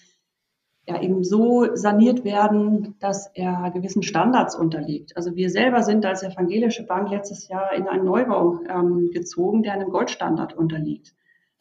ja 0.87 1.00
eben 1.00 1.22
so 1.22 1.75
saniert 1.75 2.25
werden, 2.25 2.96
dass 3.00 3.30
er 3.34 3.70
gewissen 3.70 4.02
Standards 4.02 4.56
unterliegt. 4.56 5.16
Also 5.16 5.37
wir 5.37 5.50
selber 5.50 5.82
sind 5.82 6.04
als 6.06 6.22
evangelische 6.22 6.84
Bank 6.87 7.11
letztes 7.11 7.49
Jahr 7.49 7.72
in 7.75 7.87
einen 7.87 8.04
Neubau 8.04 8.61
ähm, 8.68 9.11
gezogen, 9.12 9.62
der 9.62 9.75
einem 9.75 9.90
Goldstandard 9.90 10.56
unterliegt. 10.56 11.14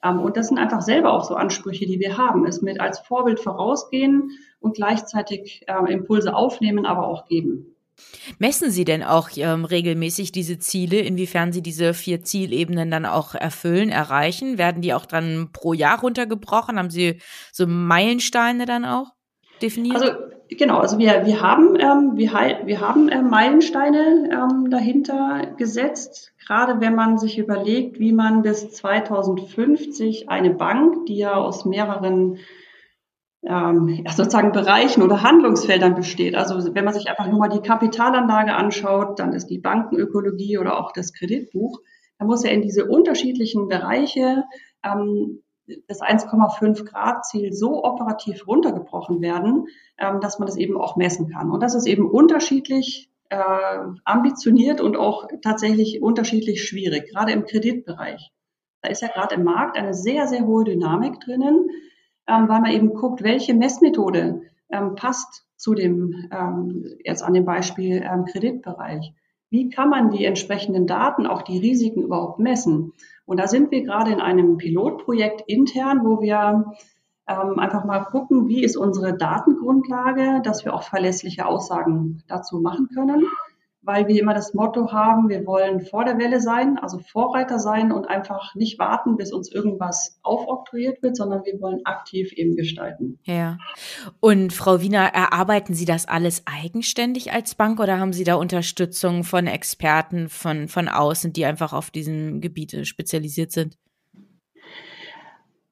Ähm, 0.03 0.21
und 0.21 0.37
das 0.37 0.47
sind 0.47 0.57
einfach 0.57 0.81
selber 0.81 1.13
auch 1.13 1.25
so 1.25 1.35
Ansprüche, 1.35 1.85
die 1.85 1.99
wir 1.99 2.17
haben, 2.17 2.47
es 2.47 2.61
mit 2.61 2.79
als 2.79 2.99
Vorbild 2.99 3.41
vorausgehen 3.41 4.31
und 4.61 4.75
gleichzeitig 4.75 5.65
äh, 5.67 5.91
Impulse 5.91 6.33
aufnehmen, 6.33 6.85
aber 6.85 7.07
auch 7.07 7.25
geben. 7.27 7.75
Messen 8.39 8.71
Sie 8.71 8.85
denn 8.85 9.03
auch 9.03 9.29
ähm, 9.35 9.65
regelmäßig 9.65 10.31
diese 10.31 10.59
Ziele, 10.59 10.99
inwiefern 10.99 11.51
Sie 11.51 11.61
diese 11.61 11.93
vier 11.93 12.23
Zielebenen 12.23 12.91
dann 12.91 13.05
auch 13.05 13.35
erfüllen, 13.35 13.89
erreichen? 13.89 14.57
Werden 14.57 14.81
die 14.81 14.93
auch 14.93 15.05
dann 15.05 15.49
pro 15.53 15.73
Jahr 15.73 15.99
runtergebrochen? 15.99 16.77
Haben 16.77 16.89
Sie 16.89 17.19
so 17.51 17.67
Meilensteine 17.67 18.65
dann 18.65 18.85
auch 18.85 19.07
definiert? 19.61 19.95
Also 19.95 20.13
genau, 20.49 20.79
also 20.79 20.97
wir, 20.97 21.25
wir 21.25 21.41
haben, 21.41 21.75
ähm, 21.79 22.11
wir, 22.15 22.31
wir 22.65 22.81
haben 22.81 23.09
äh, 23.09 23.21
Meilensteine 23.21 24.29
ähm, 24.31 24.69
dahinter 24.69 25.53
gesetzt, 25.57 26.33
gerade 26.45 26.81
wenn 26.81 26.95
man 26.95 27.17
sich 27.17 27.37
überlegt, 27.37 27.99
wie 27.99 28.13
man 28.13 28.41
bis 28.41 28.71
2050 28.71 30.29
eine 30.29 30.51
Bank, 30.51 31.05
die 31.05 31.17
ja 31.17 31.35
aus 31.35 31.65
mehreren 31.65 32.39
ähm, 33.43 34.05
sozusagen 34.07 34.51
Bereichen 34.51 35.01
oder 35.01 35.23
Handlungsfeldern 35.23 35.95
besteht. 35.95 36.35
Also 36.35 36.75
wenn 36.75 36.85
man 36.85 36.93
sich 36.93 37.09
einfach 37.09 37.27
nur 37.27 37.39
mal 37.39 37.49
die 37.49 37.61
Kapitalanlage 37.61 38.53
anschaut, 38.53 39.19
dann 39.19 39.33
ist 39.33 39.47
die 39.47 39.57
Bankenökologie 39.57 40.57
oder 40.57 40.79
auch 40.79 40.91
das 40.91 41.13
Kreditbuch, 41.13 41.79
dann 42.19 42.27
muss 42.27 42.43
ja 42.43 42.51
in 42.51 42.61
diese 42.61 42.85
unterschiedlichen 42.85 43.67
Bereiche 43.67 44.43
ähm, 44.83 45.41
das 45.87 46.01
1,5 46.01 46.85
Grad 46.85 47.25
Ziel 47.25 47.53
so 47.53 47.83
operativ 47.83 48.47
runtergebrochen 48.47 49.21
werden, 49.21 49.67
ähm, 49.97 50.19
dass 50.19 50.37
man 50.37 50.45
das 50.45 50.57
eben 50.57 50.79
auch 50.79 50.95
messen 50.95 51.29
kann. 51.29 51.49
Und 51.49 51.63
das 51.63 51.73
ist 51.73 51.87
eben 51.87 52.09
unterschiedlich 52.09 53.09
äh, 53.29 53.37
ambitioniert 54.03 54.81
und 54.81 54.97
auch 54.97 55.27
tatsächlich 55.41 56.01
unterschiedlich 56.01 56.63
schwierig, 56.63 57.09
gerade 57.09 57.31
im 57.31 57.45
Kreditbereich. 57.45 58.31
Da 58.83 58.89
ist 58.89 59.01
ja 59.01 59.07
gerade 59.07 59.35
im 59.35 59.43
Markt 59.43 59.77
eine 59.77 59.93
sehr, 59.93 60.27
sehr 60.27 60.45
hohe 60.45 60.63
Dynamik 60.63 61.19
drinnen 61.21 61.69
ähm, 62.31 62.47
weil 62.47 62.61
man 62.61 62.71
eben 62.71 62.93
guckt, 62.93 63.23
welche 63.23 63.53
Messmethode 63.53 64.43
ähm, 64.69 64.95
passt 64.95 65.45
zu 65.57 65.73
dem, 65.73 66.29
ähm, 66.31 66.85
jetzt 67.03 67.23
an 67.23 67.33
dem 67.33 67.45
Beispiel 67.45 68.03
ähm, 68.03 68.25
Kreditbereich. 68.25 69.13
Wie 69.49 69.69
kann 69.69 69.89
man 69.89 70.11
die 70.11 70.23
entsprechenden 70.23 70.87
Daten, 70.87 71.27
auch 71.27 71.41
die 71.41 71.59
Risiken 71.59 72.03
überhaupt 72.03 72.39
messen? 72.39 72.93
Und 73.25 73.39
da 73.39 73.47
sind 73.47 73.69
wir 73.71 73.83
gerade 73.83 74.11
in 74.11 74.21
einem 74.21 74.57
Pilotprojekt 74.57 75.43
intern, 75.45 76.05
wo 76.05 76.21
wir 76.21 76.73
ähm, 77.27 77.59
einfach 77.59 77.83
mal 77.83 77.99
gucken, 78.05 78.47
wie 78.47 78.63
ist 78.63 78.77
unsere 78.77 79.17
Datengrundlage, 79.17 80.41
dass 80.43 80.63
wir 80.63 80.73
auch 80.73 80.83
verlässliche 80.83 81.45
Aussagen 81.45 82.23
dazu 82.27 82.61
machen 82.61 82.87
können 82.93 83.25
weil 83.83 84.07
wir 84.07 84.19
immer 84.19 84.33
das 84.33 84.53
Motto 84.53 84.91
haben, 84.91 85.29
wir 85.29 85.45
wollen 85.45 85.81
vor 85.81 86.05
der 86.05 86.17
Welle 86.17 86.39
sein, 86.39 86.77
also 86.77 86.99
Vorreiter 86.99 87.59
sein 87.59 87.91
und 87.91 88.05
einfach 88.05 88.53
nicht 88.55 88.77
warten, 88.77 89.17
bis 89.17 89.33
uns 89.33 89.51
irgendwas 89.51 90.19
aufoktroyiert 90.21 91.01
wird, 91.01 91.15
sondern 91.15 91.43
wir 91.45 91.59
wollen 91.61 91.85
aktiv 91.85 92.31
eben 92.33 92.55
gestalten. 92.55 93.19
Ja. 93.23 93.57
Und 94.19 94.53
Frau 94.53 94.81
Wiener, 94.81 95.05
erarbeiten 95.13 95.73
Sie 95.73 95.85
das 95.85 96.07
alles 96.07 96.43
eigenständig 96.45 97.33
als 97.33 97.55
Bank 97.55 97.79
oder 97.79 97.99
haben 97.99 98.13
Sie 98.13 98.23
da 98.23 98.35
Unterstützung 98.35 99.23
von 99.23 99.47
Experten 99.47 100.29
von, 100.29 100.67
von 100.67 100.87
außen, 100.87 101.33
die 101.33 101.45
einfach 101.45 101.73
auf 101.73 101.89
diesen 101.89 102.41
Gebiete 102.41 102.85
spezialisiert 102.85 103.51
sind? 103.51 103.77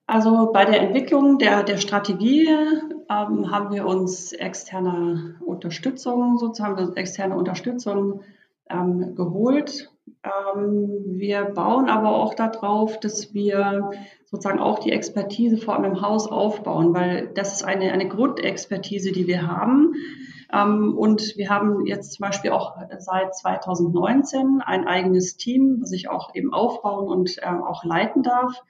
Also 0.10 0.52
bei 0.52 0.66
der 0.66 0.82
Entwicklung 0.82 1.38
der, 1.38 1.62
der 1.62 1.78
Strategie 1.78 2.48
ähm, 2.48 3.52
haben 3.52 3.72
wir 3.72 3.86
uns 3.86 4.34
externe 4.34 5.36
Unterstützung, 5.46 6.40
sozusagen 6.40 6.96
externe 6.96 7.36
Unterstützung 7.36 8.22
ähm, 8.72 9.14
geholt. 9.14 9.92
Ähm, 10.24 11.04
wir 11.06 11.44
bauen 11.44 11.90
aber 11.90 12.16
auch 12.16 12.34
darauf, 12.34 13.00
dass 13.00 13.36
wir 13.36 13.92
sozusagen 14.26 14.58
auch 14.58 14.80
die 14.80 14.92
Expertise 14.92 15.58
vor 15.58 15.76
allem 15.76 15.86
im 15.92 16.02
Haus 16.02 16.28
aufbauen, 16.28 16.96
weil 16.96 17.28
das 17.36 17.54
ist 17.54 17.64
eine, 17.64 17.92
eine 17.92 18.08
Grundexpertise, 18.08 19.12
die 19.12 19.28
wir 19.28 19.46
haben. 19.46 19.94
Ähm, 20.52 20.98
und 20.98 21.38
wir 21.38 21.52
haben 21.52 21.86
jetzt 21.86 22.14
zum 22.14 22.24
Beispiel 22.24 22.50
auch 22.50 22.78
seit 22.98 23.36
2019 23.36 24.64
ein 24.66 24.88
eigenes 24.88 25.38
Team, 25.38 25.78
was 25.82 25.92
ich 25.92 26.10
auch 26.10 26.34
eben 26.34 26.52
aufbauen 26.52 27.08
und 27.08 27.38
äh, 27.44 27.46
auch 27.46 27.84
leiten 27.84 28.24
darf 28.24 28.64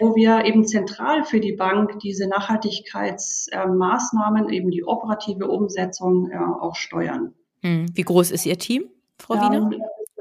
wo 0.00 0.16
wir 0.16 0.44
eben 0.44 0.66
zentral 0.66 1.24
für 1.24 1.40
die 1.40 1.52
Bank 1.52 1.98
diese 2.00 2.28
Nachhaltigkeitsmaßnahmen, 2.28 4.50
eben 4.50 4.70
die 4.70 4.84
operative 4.84 5.48
Umsetzung 5.48 6.30
äh, 6.30 6.36
auch 6.36 6.76
steuern. 6.76 7.32
Hm. 7.62 7.86
Wie 7.94 8.02
groß 8.02 8.30
ist 8.30 8.46
Ihr 8.46 8.58
Team, 8.58 8.84
Frau 9.18 9.34
Wiener? 9.34 9.70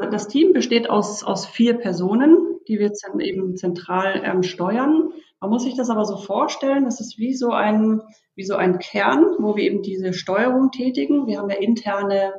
Das 0.10 0.28
Team 0.28 0.54
besteht 0.54 0.90
aus, 0.90 1.24
aus 1.24 1.46
vier 1.46 1.76
Personen, 1.76 2.60
die 2.68 2.80
wir 2.80 2.92
eben 3.20 3.56
zentral 3.56 4.22
ähm, 4.24 4.42
steuern. 4.42 5.10
Man 5.40 5.50
muss 5.50 5.64
sich 5.64 5.76
das 5.76 5.90
aber 5.90 6.06
so 6.06 6.18
vorstellen, 6.18 6.86
das 6.86 7.00
ist 7.00 7.18
wie 7.18 7.34
so 7.34 7.52
ein, 7.52 8.02
wie 8.36 8.44
so 8.44 8.56
ein 8.56 8.80
Kern, 8.80 9.26
wo 9.40 9.56
wir 9.56 9.64
eben 9.64 9.84
diese 9.84 10.14
Steuerung 10.14 10.72
tätigen. 10.72 11.28
Wir 11.28 11.40
haben 11.40 11.50
ja 11.50 11.58
interne 11.58 12.34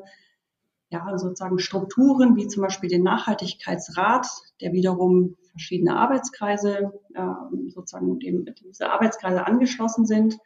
ja, 0.93 1.17
sozusagen 1.17 1.59
Strukturen, 1.59 2.37
wie 2.37 2.47
zum 2.47 2.63
Beispiel 2.63 2.91
den 2.91 3.03
Nachhaltigkeitsrat, 3.03 4.27
der 4.61 4.73
wiederum 4.73 5.37
verschiedene 5.51 5.97
Arbeitskreise, 5.97 6.93
äh, 7.15 7.69
sozusagen 7.69 8.19
dem, 8.21 8.45
diese 8.63 8.91
Arbeitskreise 8.91 9.47
angeschlossen 9.47 10.05
sind. 10.05 10.39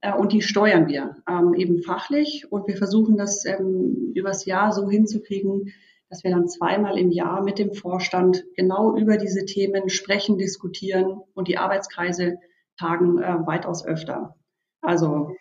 Äh, 0.00 0.12
und 0.12 0.32
die 0.32 0.42
steuern 0.42 0.88
wir 0.88 1.16
ähm, 1.28 1.54
eben 1.54 1.82
fachlich. 1.82 2.50
Und 2.50 2.66
wir 2.66 2.76
versuchen 2.76 3.16
das 3.16 3.44
ähm, 3.44 4.12
übers 4.14 4.44
Jahr 4.46 4.72
so 4.72 4.90
hinzukriegen, 4.90 5.72
dass 6.10 6.24
wir 6.24 6.32
dann 6.32 6.48
zweimal 6.48 6.98
im 6.98 7.12
Jahr 7.12 7.42
mit 7.42 7.60
dem 7.60 7.72
Vorstand 7.72 8.44
genau 8.56 8.96
über 8.96 9.16
diese 9.16 9.44
Themen 9.44 9.88
sprechen, 9.88 10.38
diskutieren 10.38 11.20
und 11.34 11.46
die 11.46 11.58
Arbeitskreise 11.58 12.38
tagen 12.78 13.22
äh, 13.22 13.46
weitaus 13.46 13.86
öfter. 13.86 14.34
Also 14.80 15.36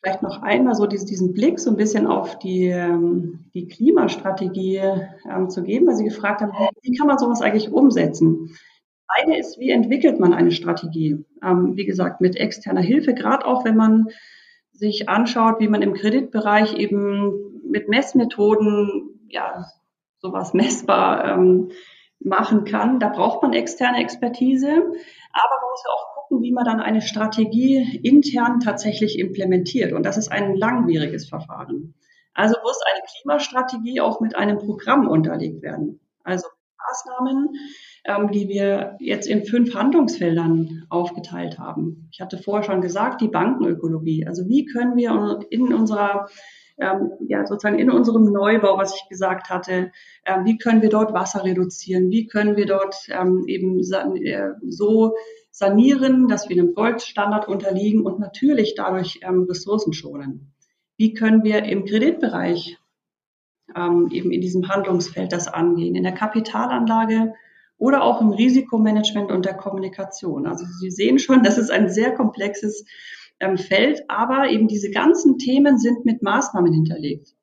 vielleicht 0.00 0.22
noch 0.22 0.42
einmal 0.42 0.74
so 0.74 0.86
diesen, 0.86 1.32
Blick 1.32 1.58
so 1.58 1.70
ein 1.70 1.76
bisschen 1.76 2.06
auf 2.06 2.38
die, 2.38 2.66
ähm, 2.66 3.50
die 3.54 3.68
Klimastrategie 3.68 4.80
ähm, 5.30 5.50
zu 5.50 5.62
geben, 5.62 5.86
weil 5.86 5.96
Sie 5.96 6.04
gefragt 6.04 6.40
haben, 6.40 6.52
wie 6.82 6.96
kann 6.96 7.06
man 7.06 7.18
sowas 7.18 7.42
eigentlich 7.42 7.72
umsetzen? 7.72 8.56
Eine 9.08 9.38
ist, 9.38 9.58
wie 9.58 9.70
entwickelt 9.70 10.20
man 10.20 10.32
eine 10.32 10.52
Strategie? 10.52 11.24
Ähm, 11.44 11.76
wie 11.76 11.84
gesagt, 11.84 12.20
mit 12.20 12.36
externer 12.36 12.80
Hilfe, 12.80 13.14
gerade 13.14 13.46
auch 13.46 13.64
wenn 13.64 13.76
man 13.76 14.06
sich 14.72 15.08
anschaut, 15.08 15.60
wie 15.60 15.68
man 15.68 15.82
im 15.82 15.94
Kreditbereich 15.94 16.74
eben 16.74 17.62
mit 17.68 17.88
Messmethoden 17.88 19.20
ja 19.28 19.66
sowas 20.18 20.54
messbar 20.54 21.24
ähm, 21.24 21.70
machen 22.20 22.64
kann. 22.64 23.00
Da 23.00 23.08
braucht 23.08 23.42
man 23.42 23.52
externe 23.52 23.98
Expertise, 23.98 24.68
aber 24.68 24.80
man 24.80 25.70
muss 25.70 25.84
ja 25.84 25.90
auch 25.92 26.11
gucken, 26.32 26.42
wie 26.42 26.52
man 26.52 26.64
dann 26.64 26.80
eine 26.80 27.02
Strategie 27.02 28.00
intern 28.02 28.60
tatsächlich 28.60 29.18
implementiert. 29.18 29.92
Und 29.92 30.04
das 30.04 30.16
ist 30.16 30.30
ein 30.30 30.56
langwieriges 30.56 31.28
Verfahren. 31.28 31.94
Also 32.34 32.56
muss 32.62 32.78
eine 32.92 33.02
Klimastrategie 33.04 34.00
auch 34.00 34.20
mit 34.20 34.34
einem 34.36 34.58
Programm 34.58 35.06
unterlegt 35.06 35.62
werden. 35.62 36.00
Also 36.24 36.46
Maßnahmen, 36.88 37.50
ähm, 38.04 38.30
die 38.32 38.48
wir 38.48 38.96
jetzt 38.98 39.26
in 39.26 39.44
fünf 39.44 39.74
Handlungsfeldern 39.74 40.86
aufgeteilt 40.88 41.58
haben. 41.58 42.08
Ich 42.10 42.20
hatte 42.20 42.38
vorher 42.38 42.64
schon 42.64 42.80
gesagt, 42.80 43.20
die 43.20 43.28
Bankenökologie. 43.28 44.26
Also 44.26 44.48
wie 44.48 44.64
können 44.64 44.96
wir 44.96 45.40
in 45.50 45.72
unserer 45.74 46.28
ähm, 46.78 47.12
ja, 47.28 47.46
sozusagen 47.46 47.78
in 47.78 47.90
unserem 47.90 48.24
Neubau, 48.24 48.78
was 48.78 48.94
ich 48.96 49.08
gesagt 49.08 49.50
hatte, 49.50 49.92
äh, 50.24 50.38
wie 50.44 50.56
können 50.56 50.80
wir 50.80 50.88
dort 50.88 51.12
Wasser 51.12 51.44
reduzieren, 51.44 52.10
wie 52.10 52.26
können 52.26 52.56
wir 52.56 52.64
dort 52.64 52.96
ähm, 53.10 53.44
eben 53.46 53.78
äh, 53.78 54.48
so 54.68 55.14
sanieren, 55.52 56.26
dass 56.26 56.48
wir 56.48 56.60
einem 56.60 56.74
Goldstandard 56.74 57.46
unterliegen 57.46 58.04
und 58.04 58.18
natürlich 58.18 58.74
dadurch 58.74 59.20
ähm, 59.22 59.44
Ressourcen 59.48 59.92
schonen. 59.92 60.52
Wie 60.96 61.14
können 61.14 61.44
wir 61.44 61.62
im 61.64 61.84
Kreditbereich 61.84 62.78
ähm, 63.76 64.08
eben 64.10 64.32
in 64.32 64.40
diesem 64.40 64.68
Handlungsfeld 64.68 65.32
das 65.32 65.48
angehen, 65.48 65.94
in 65.94 66.02
der 66.02 66.12
Kapitalanlage 66.12 67.34
oder 67.78 68.02
auch 68.02 68.20
im 68.20 68.30
Risikomanagement 68.30 69.30
und 69.30 69.44
der 69.44 69.54
Kommunikation. 69.54 70.46
Also 70.46 70.64
Sie 70.80 70.90
sehen 70.90 71.18
schon, 71.18 71.42
das 71.42 71.58
ist 71.58 71.70
ein 71.70 71.88
sehr 71.88 72.14
komplexes 72.14 72.84
ähm, 73.40 73.58
Feld, 73.58 74.02
aber 74.08 74.50
eben 74.50 74.68
diese 74.68 74.90
ganzen 74.90 75.38
Themen 75.38 75.78
sind 75.78 76.04
mit 76.04 76.22
Maßnahmen 76.22 76.72
hinterlegt. 76.72 77.34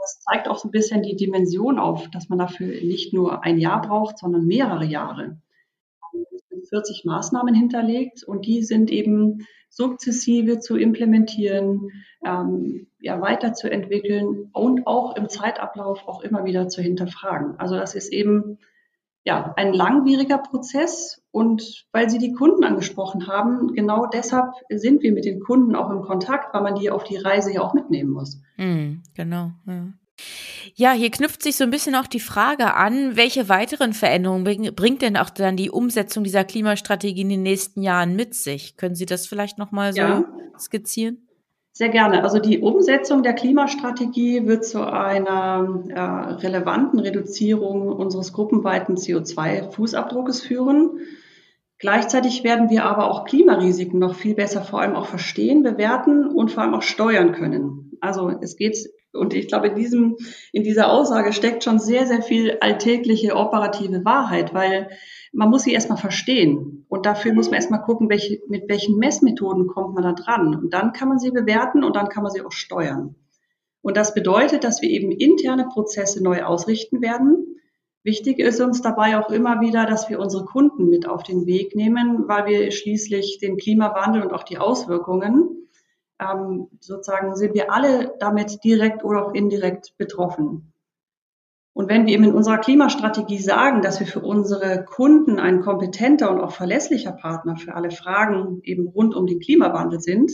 Das 0.00 0.20
zeigt 0.20 0.48
auch 0.48 0.56
so 0.56 0.68
ein 0.68 0.70
bisschen 0.70 1.02
die 1.02 1.16
Dimension 1.16 1.80
auf, 1.80 2.08
dass 2.10 2.28
man 2.28 2.38
dafür 2.38 2.68
nicht 2.68 3.12
nur 3.12 3.42
ein 3.42 3.58
Jahr 3.58 3.82
braucht, 3.82 4.18
sondern 4.18 4.46
mehrere 4.46 4.84
Jahre. 4.84 5.40
Es 6.62 6.68
sind 6.68 6.68
40 6.68 7.04
Maßnahmen 7.04 7.54
hinterlegt 7.54 8.24
und 8.24 8.46
die 8.46 8.62
sind 8.62 8.90
eben 8.90 9.46
sukzessive 9.68 10.58
zu 10.58 10.76
implementieren, 10.76 11.90
ähm, 12.24 12.86
ja, 12.98 13.20
weiterzuentwickeln 13.20 14.50
und 14.52 14.86
auch 14.86 15.16
im 15.16 15.28
Zeitablauf 15.28 16.06
auch 16.06 16.22
immer 16.22 16.44
wieder 16.44 16.68
zu 16.68 16.80
hinterfragen. 16.80 17.58
Also 17.58 17.76
das 17.76 17.94
ist 17.94 18.12
eben 18.12 18.58
ja, 19.26 19.52
ein 19.56 19.74
langwieriger 19.74 20.38
Prozess. 20.38 21.20
Und 21.32 21.84
weil 21.92 22.08
Sie 22.08 22.18
die 22.18 22.32
Kunden 22.32 22.64
angesprochen 22.64 23.26
haben, 23.26 23.74
genau 23.74 24.06
deshalb 24.06 24.52
sind 24.70 25.02
wir 25.02 25.12
mit 25.12 25.24
den 25.24 25.40
Kunden 25.40 25.74
auch 25.74 25.90
im 25.90 26.02
Kontakt, 26.02 26.54
weil 26.54 26.62
man 26.62 26.76
die 26.76 26.90
auf 26.90 27.02
die 27.04 27.16
Reise 27.16 27.52
ja 27.52 27.60
auch 27.60 27.74
mitnehmen 27.74 28.10
muss. 28.10 28.40
Mm, 28.56 29.02
genau. 29.14 29.50
Ja. 29.66 29.88
Ja, 30.78 30.92
hier 30.92 31.10
knüpft 31.10 31.42
sich 31.42 31.56
so 31.56 31.64
ein 31.64 31.70
bisschen 31.70 31.94
auch 31.94 32.06
die 32.06 32.20
Frage 32.20 32.74
an, 32.74 33.16
welche 33.16 33.48
weiteren 33.48 33.94
Veränderungen 33.94 34.74
bringt 34.74 35.00
denn 35.00 35.16
auch 35.16 35.30
dann 35.30 35.56
die 35.56 35.70
Umsetzung 35.70 36.22
dieser 36.22 36.44
Klimastrategie 36.44 37.22
in 37.22 37.30
den 37.30 37.42
nächsten 37.42 37.80
Jahren 37.80 38.14
mit 38.14 38.34
sich? 38.34 38.76
Können 38.76 38.94
Sie 38.94 39.06
das 39.06 39.26
vielleicht 39.26 39.56
nochmal 39.56 39.94
so 39.94 40.00
ja. 40.00 40.24
skizzieren? 40.58 41.26
Sehr 41.72 41.88
gerne. 41.88 42.22
Also 42.22 42.40
die 42.40 42.58
Umsetzung 42.58 43.22
der 43.22 43.32
Klimastrategie 43.32 44.46
wird 44.46 44.66
zu 44.66 44.86
einer 44.86 45.82
äh, 45.88 46.00
relevanten 46.42 46.98
Reduzierung 46.98 47.88
unseres 47.88 48.34
gruppenweiten 48.34 48.96
CO2-Fußabdruckes 48.96 50.42
führen. 50.42 51.00
Gleichzeitig 51.78 52.44
werden 52.44 52.68
wir 52.68 52.84
aber 52.84 53.10
auch 53.10 53.24
Klimarisiken 53.24 53.98
noch 53.98 54.14
viel 54.14 54.34
besser 54.34 54.60
vor 54.60 54.82
allem 54.82 54.94
auch 54.94 55.06
verstehen, 55.06 55.62
bewerten 55.62 56.26
und 56.26 56.50
vor 56.50 56.62
allem 56.62 56.74
auch 56.74 56.82
steuern 56.82 57.32
können. 57.32 57.85
Also 58.00 58.30
es 58.40 58.56
geht, 58.56 58.76
und 59.12 59.34
ich 59.34 59.48
glaube, 59.48 59.68
in, 59.68 59.74
diesem, 59.74 60.16
in 60.52 60.62
dieser 60.62 60.90
Aussage 60.90 61.32
steckt 61.32 61.64
schon 61.64 61.78
sehr, 61.78 62.06
sehr 62.06 62.22
viel 62.22 62.58
alltägliche 62.60 63.34
operative 63.36 64.04
Wahrheit, 64.04 64.54
weil 64.54 64.90
man 65.32 65.50
muss 65.50 65.64
sie 65.64 65.72
erstmal 65.72 65.98
verstehen. 65.98 66.86
Und 66.88 67.06
dafür 67.06 67.32
muss 67.32 67.46
man 67.46 67.56
erstmal 67.56 67.82
gucken, 67.82 68.08
welche, 68.08 68.40
mit 68.48 68.68
welchen 68.68 68.96
Messmethoden 68.98 69.66
kommt 69.66 69.94
man 69.94 70.02
da 70.02 70.12
dran. 70.12 70.54
Und 70.54 70.72
dann 70.72 70.92
kann 70.92 71.08
man 71.08 71.18
sie 71.18 71.30
bewerten 71.30 71.84
und 71.84 71.96
dann 71.96 72.08
kann 72.08 72.22
man 72.22 72.32
sie 72.32 72.42
auch 72.42 72.52
steuern. 72.52 73.16
Und 73.82 73.96
das 73.96 74.14
bedeutet, 74.14 74.64
dass 74.64 74.82
wir 74.82 74.90
eben 74.90 75.12
interne 75.12 75.68
Prozesse 75.68 76.22
neu 76.22 76.42
ausrichten 76.42 77.02
werden. 77.02 77.60
Wichtig 78.02 78.38
ist 78.38 78.60
uns 78.60 78.82
dabei 78.82 79.18
auch 79.18 79.30
immer 79.30 79.60
wieder, 79.60 79.84
dass 79.86 80.08
wir 80.08 80.20
unsere 80.20 80.44
Kunden 80.44 80.88
mit 80.88 81.08
auf 81.08 81.22
den 81.22 81.46
Weg 81.46 81.76
nehmen, 81.76 82.28
weil 82.28 82.46
wir 82.46 82.70
schließlich 82.70 83.38
den 83.40 83.56
Klimawandel 83.56 84.22
und 84.22 84.32
auch 84.32 84.42
die 84.44 84.58
Auswirkungen, 84.58 85.55
ähm, 86.20 86.68
sozusagen 86.80 87.36
sind 87.36 87.54
wir 87.54 87.72
alle 87.72 88.14
damit 88.18 88.64
direkt 88.64 89.04
oder 89.04 89.26
auch 89.26 89.34
indirekt 89.34 89.96
betroffen. 89.98 90.72
Und 91.72 91.90
wenn 91.90 92.06
wir 92.06 92.14
eben 92.14 92.24
in 92.24 92.34
unserer 92.34 92.56
Klimastrategie 92.56 93.38
sagen, 93.38 93.82
dass 93.82 94.00
wir 94.00 94.06
für 94.06 94.20
unsere 94.20 94.84
Kunden 94.86 95.38
ein 95.38 95.60
kompetenter 95.60 96.30
und 96.30 96.40
auch 96.40 96.52
verlässlicher 96.52 97.12
Partner 97.12 97.56
für 97.56 97.74
alle 97.74 97.90
Fragen 97.90 98.60
eben 98.62 98.88
rund 98.88 99.14
um 99.14 99.26
den 99.26 99.40
Klimawandel 99.40 100.00
sind, 100.00 100.32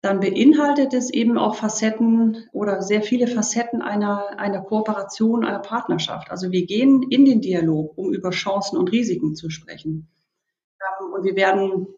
dann 0.00 0.20
beinhaltet 0.20 0.94
es 0.94 1.10
eben 1.10 1.38
auch 1.38 1.56
Facetten 1.56 2.44
oder 2.52 2.82
sehr 2.82 3.02
viele 3.02 3.26
Facetten 3.26 3.82
einer, 3.82 4.38
einer 4.38 4.60
Kooperation, 4.60 5.44
einer 5.44 5.58
Partnerschaft. 5.58 6.30
Also 6.30 6.52
wir 6.52 6.66
gehen 6.66 7.02
in 7.02 7.24
den 7.24 7.40
Dialog, 7.40 7.98
um 7.98 8.12
über 8.12 8.30
Chancen 8.30 8.78
und 8.78 8.92
Risiken 8.92 9.34
zu 9.34 9.50
sprechen. 9.50 10.08
Ähm, 11.00 11.12
und 11.14 11.24
wir 11.24 11.34
werden 11.34 11.88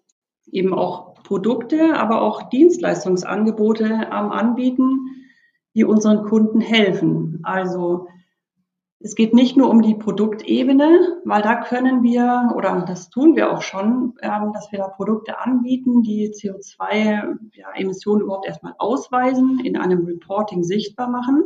eben 0.51 0.73
auch 0.73 1.06
Produkte, 1.27 1.97
aber 1.97 2.23
auch 2.23 2.49
Dienstleistungsangebote 2.51 3.85
ähm, 3.85 4.31
anbieten, 4.31 5.27
die 5.75 5.85
unseren 5.85 6.23
Kunden 6.25 6.61
helfen. 6.61 7.41
Also 7.43 8.07
es 9.01 9.17
geht 9.17 9.35
nicht 9.35 9.57
nur 9.57 9.69
um 9.69 9.83
die 9.83 9.97
Produktebene, 9.97 11.21
weil 11.25 11.43
da 11.43 11.57
können 11.57 12.05
wir, 12.05 12.53
oder 12.55 12.85
das 12.87 13.11
tun 13.11 13.35
wir 13.35 13.53
auch 13.53 13.63
schon, 13.63 14.15
ähm, 14.23 14.53
dass 14.55 14.71
wir 14.71 14.79
da 14.79 14.89
Produkte 14.89 15.41
anbieten, 15.41 16.03
die 16.03 16.31
CO2-Emissionen 16.31 18.21
ja, 18.21 18.25
überhaupt 18.25 18.47
erstmal 18.47 18.75
ausweisen, 18.79 19.61
in 19.65 19.77
einem 19.77 20.07
Reporting 20.07 20.63
sichtbar 20.63 21.11
machen. 21.11 21.43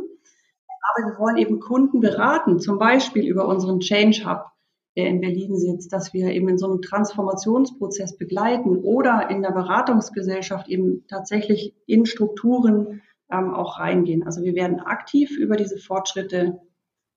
Aber 0.93 1.11
wir 1.11 1.19
wollen 1.19 1.37
eben 1.37 1.59
Kunden 1.59 2.01
beraten, 2.01 2.59
zum 2.59 2.77
Beispiel 2.77 3.25
über 3.25 3.47
unseren 3.47 3.79
Change 3.79 4.25
Hub, 4.25 4.50
der 4.95 5.07
in 5.07 5.21
Berlin 5.21 5.55
sitzt, 5.55 5.93
dass 5.93 6.13
wir 6.13 6.31
eben 6.31 6.49
in 6.49 6.57
so 6.57 6.69
einem 6.69 6.81
Transformationsprozess 6.81 8.17
begleiten 8.17 8.77
oder 8.77 9.29
in 9.29 9.41
der 9.41 9.51
Beratungsgesellschaft 9.51 10.67
eben 10.67 11.05
tatsächlich 11.07 11.73
in 11.85 12.05
Strukturen 12.05 13.01
ähm, 13.31 13.53
auch 13.53 13.79
reingehen. 13.79 14.23
Also 14.23 14.43
wir 14.43 14.53
werden 14.55 14.79
aktiv 14.79 15.37
über 15.37 15.55
diese 15.55 15.77
Fortschritte 15.77 16.59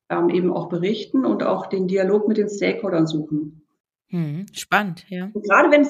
ähm, 0.09 0.31
eben 0.31 0.53
auch 0.53 0.69
berichten 0.69 1.25
und 1.25 1.43
auch 1.43 1.67
den 1.67 1.89
Dialog 1.89 2.29
mit 2.29 2.37
den 2.37 2.49
Stakeholdern 2.49 3.07
suchen. 3.07 3.63
Hm, 4.09 4.47
spannend, 4.53 5.05
ja. 5.09 5.31
Und 5.33 5.45
gerade 5.45 5.71
wenn 5.73 5.83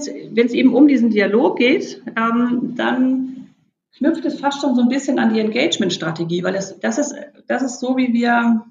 es 0.47 0.55
eben 0.55 0.75
um 0.75 0.89
diesen 0.89 1.11
Dialog 1.11 1.59
geht, 1.59 2.03
ähm, 2.17 2.75
dann 2.77 3.55
knüpft 3.97 4.25
es 4.25 4.41
fast 4.41 4.61
schon 4.61 4.75
so 4.75 4.83
ein 4.83 4.89
bisschen 4.89 5.19
an 5.19 5.35
die 5.35 5.41
Engagement-Strategie, 5.41 6.43
weil 6.43 6.55
es, 6.55 6.79
das, 6.81 6.99
ist, 6.99 7.15
das 7.47 7.63
ist 7.63 7.81
so, 7.81 7.97
wie 7.97 8.13
wir, 8.13 8.65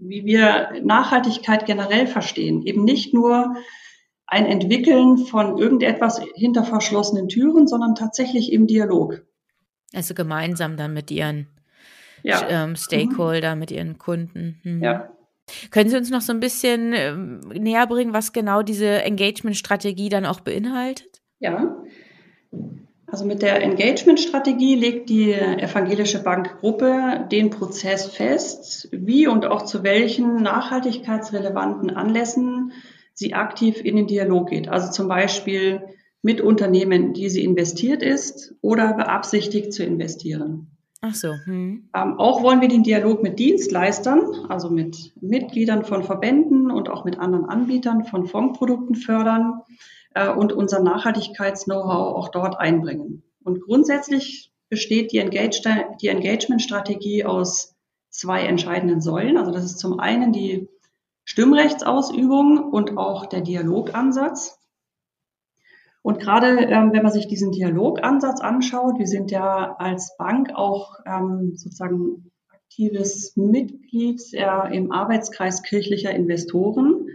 wie 0.00 0.24
wir 0.24 0.70
Nachhaltigkeit 0.82 1.66
generell 1.66 2.06
verstehen. 2.06 2.62
Eben 2.62 2.84
nicht 2.84 3.14
nur 3.14 3.54
ein 4.26 4.46
Entwickeln 4.46 5.18
von 5.18 5.58
irgendetwas 5.58 6.20
hinter 6.34 6.64
verschlossenen 6.64 7.28
Türen, 7.28 7.66
sondern 7.66 7.94
tatsächlich 7.94 8.52
im 8.52 8.66
Dialog. 8.66 9.22
Also 9.92 10.14
gemeinsam 10.14 10.76
dann 10.76 10.94
mit 10.94 11.10
ihren 11.10 11.48
ja. 12.22 12.46
ähm, 12.48 12.76
Stakeholder, 12.76 13.54
mhm. 13.54 13.58
mit 13.58 13.70
ihren 13.70 13.98
Kunden. 13.98 14.60
Mhm. 14.62 14.82
Ja. 14.82 15.10
Können 15.70 15.90
Sie 15.90 15.96
uns 15.96 16.10
noch 16.10 16.20
so 16.20 16.32
ein 16.32 16.40
bisschen 16.40 16.92
ähm, 16.94 17.40
näher 17.40 17.86
bringen, 17.86 18.12
was 18.12 18.32
genau 18.32 18.62
diese 18.62 19.02
Engagement-Strategie 19.02 20.08
dann 20.08 20.24
auch 20.24 20.40
beinhaltet? 20.40 21.22
Ja. 21.40 21.76
Also 23.10 23.24
mit 23.24 23.42
der 23.42 23.60
Engagement-Strategie 23.62 24.76
legt 24.76 25.10
die 25.10 25.32
Evangelische 25.32 26.22
Bankgruppe 26.22 27.26
den 27.30 27.50
Prozess 27.50 28.06
fest, 28.06 28.88
wie 28.92 29.26
und 29.26 29.46
auch 29.46 29.64
zu 29.64 29.82
welchen 29.82 30.36
nachhaltigkeitsrelevanten 30.36 31.90
Anlässen 31.90 32.72
sie 33.12 33.34
aktiv 33.34 33.84
in 33.84 33.96
den 33.96 34.06
Dialog 34.06 34.50
geht. 34.50 34.68
Also 34.68 34.92
zum 34.92 35.08
Beispiel 35.08 35.82
mit 36.22 36.40
Unternehmen, 36.40 37.12
die 37.12 37.28
sie 37.30 37.42
investiert 37.42 38.02
ist 38.02 38.54
oder 38.60 38.92
beabsichtigt 38.92 39.72
zu 39.72 39.82
investieren. 39.84 40.68
Ach 41.00 41.14
so. 41.14 41.32
Hm. 41.44 41.88
Ähm, 41.96 42.18
auch 42.18 42.42
wollen 42.42 42.60
wir 42.60 42.68
den 42.68 42.82
Dialog 42.82 43.22
mit 43.22 43.38
Dienstleistern, 43.38 44.46
also 44.48 44.70
mit 44.70 45.14
Mitgliedern 45.20 45.84
von 45.84 46.04
Verbänden 46.04 46.70
und 46.70 46.90
auch 46.90 47.04
mit 47.04 47.18
anderen 47.18 47.46
Anbietern 47.46 48.04
von 48.04 48.26
Fondprodukten 48.26 48.94
fördern 48.94 49.62
äh, 50.14 50.28
und 50.30 50.52
unser 50.52 50.82
Nachhaltigkeits-Know-how 50.82 52.16
auch 52.16 52.28
dort 52.28 52.58
einbringen. 52.58 53.22
Und 53.42 53.62
grundsätzlich 53.62 54.52
besteht 54.68 55.12
die, 55.12 55.18
Engage 55.18 55.62
die 56.00 56.08
Engagement-Strategie 56.08 57.24
aus 57.24 57.74
zwei 58.08 58.42
entscheidenden 58.42 59.00
Säulen. 59.00 59.36
Also 59.36 59.50
das 59.50 59.64
ist 59.64 59.78
zum 59.78 59.98
einen 60.00 60.32
die 60.32 60.68
Stimmrechtsausübung 61.24 62.72
und 62.72 62.96
auch 62.98 63.26
der 63.26 63.40
Dialogansatz. 63.40 64.58
Und 66.02 66.18
gerade 66.18 66.60
ähm, 66.60 66.92
wenn 66.92 67.02
man 67.02 67.12
sich 67.12 67.28
diesen 67.28 67.52
Dialogansatz 67.52 68.40
anschaut, 68.40 68.98
wir 68.98 69.06
sind 69.06 69.30
ja 69.30 69.76
als 69.78 70.16
Bank 70.16 70.50
auch 70.54 70.94
ähm, 71.04 71.52
sozusagen 71.56 72.30
aktives 72.70 73.36
Mitglied 73.36 74.22
äh, 74.32 74.74
im 74.74 74.92
Arbeitskreis 74.92 75.62
kirchlicher 75.62 76.12
Investoren. 76.12 77.08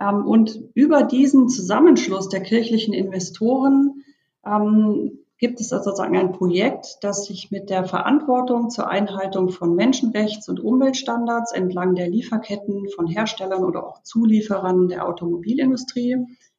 Ähm, 0.00 0.26
und 0.26 0.60
über 0.74 1.02
diesen 1.02 1.48
Zusammenschluss 1.48 2.28
der 2.28 2.40
kirchlichen 2.40 2.94
Investoren 2.94 4.04
ähm, 4.44 5.18
gibt 5.38 5.60
es 5.60 5.68
sozusagen 5.68 6.16
ein 6.16 6.32
Projekt, 6.32 6.98
das 7.02 7.26
sich 7.26 7.50
mit 7.50 7.68
der 7.68 7.84
Verantwortung 7.84 8.70
zur 8.70 8.88
Einhaltung 8.88 9.50
von 9.50 9.74
Menschenrechts- 9.74 10.48
und 10.48 10.60
Umweltstandards 10.60 11.52
entlang 11.52 11.94
der 11.94 12.08
Lieferketten 12.08 12.88
von 12.94 13.06
Herstellern 13.06 13.64
oder 13.64 13.86
auch 13.86 14.02
Zulieferern 14.02 14.88
der 14.88 15.06
Automobilindustrie, 15.06 16.16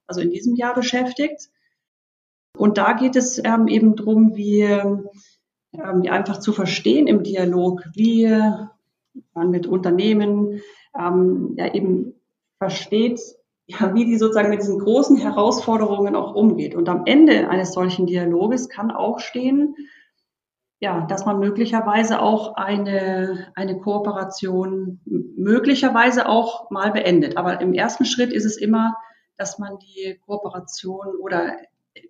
also 0.07 0.21
in 0.21 0.29
diesem 0.29 0.55
Jahr 0.55 0.73
beschäftigt. 0.73 1.49
Und 2.57 2.77
da 2.77 2.93
geht 2.93 3.15
es 3.15 3.41
ähm, 3.43 3.67
eben 3.67 3.95
darum, 3.95 4.35
wie 4.35 4.61
ähm, 4.61 5.09
einfach 5.73 6.39
zu 6.39 6.53
verstehen 6.53 7.07
im 7.07 7.23
Dialog, 7.23 7.83
wie 7.93 8.27
man 9.33 9.49
mit 9.49 9.67
Unternehmen 9.67 10.61
ähm, 10.97 11.55
ja 11.57 11.73
eben 11.73 12.13
versteht, 12.65 13.21
ja, 13.67 13.93
wie 13.93 14.05
die 14.05 14.17
sozusagen 14.17 14.49
mit 14.49 14.61
diesen 14.61 14.79
großen 14.79 15.17
Herausforderungen 15.17 16.15
auch 16.15 16.33
umgeht. 16.33 16.73
Und 16.73 16.89
am 16.89 17.03
Ende 17.05 17.47
eines 17.49 17.73
solchen 17.73 18.07
Dialoges 18.07 18.69
kann 18.69 18.89
auch 18.91 19.19
stehen, 19.19 19.75
ja, 20.79 21.05
dass 21.05 21.25
man 21.25 21.39
möglicherweise 21.39 22.21
auch 22.21 22.55
eine, 22.55 23.51
eine 23.55 23.77
Kooperation 23.79 24.99
möglicherweise 25.05 26.27
auch 26.27 26.71
mal 26.71 26.91
beendet. 26.91 27.37
Aber 27.37 27.61
im 27.61 27.73
ersten 27.73 28.05
Schritt 28.05 28.33
ist 28.33 28.45
es 28.45 28.57
immer, 28.57 28.95
dass 29.37 29.59
man 29.59 29.77
die 29.77 30.19
Kooperation 30.25 31.15
oder 31.21 31.57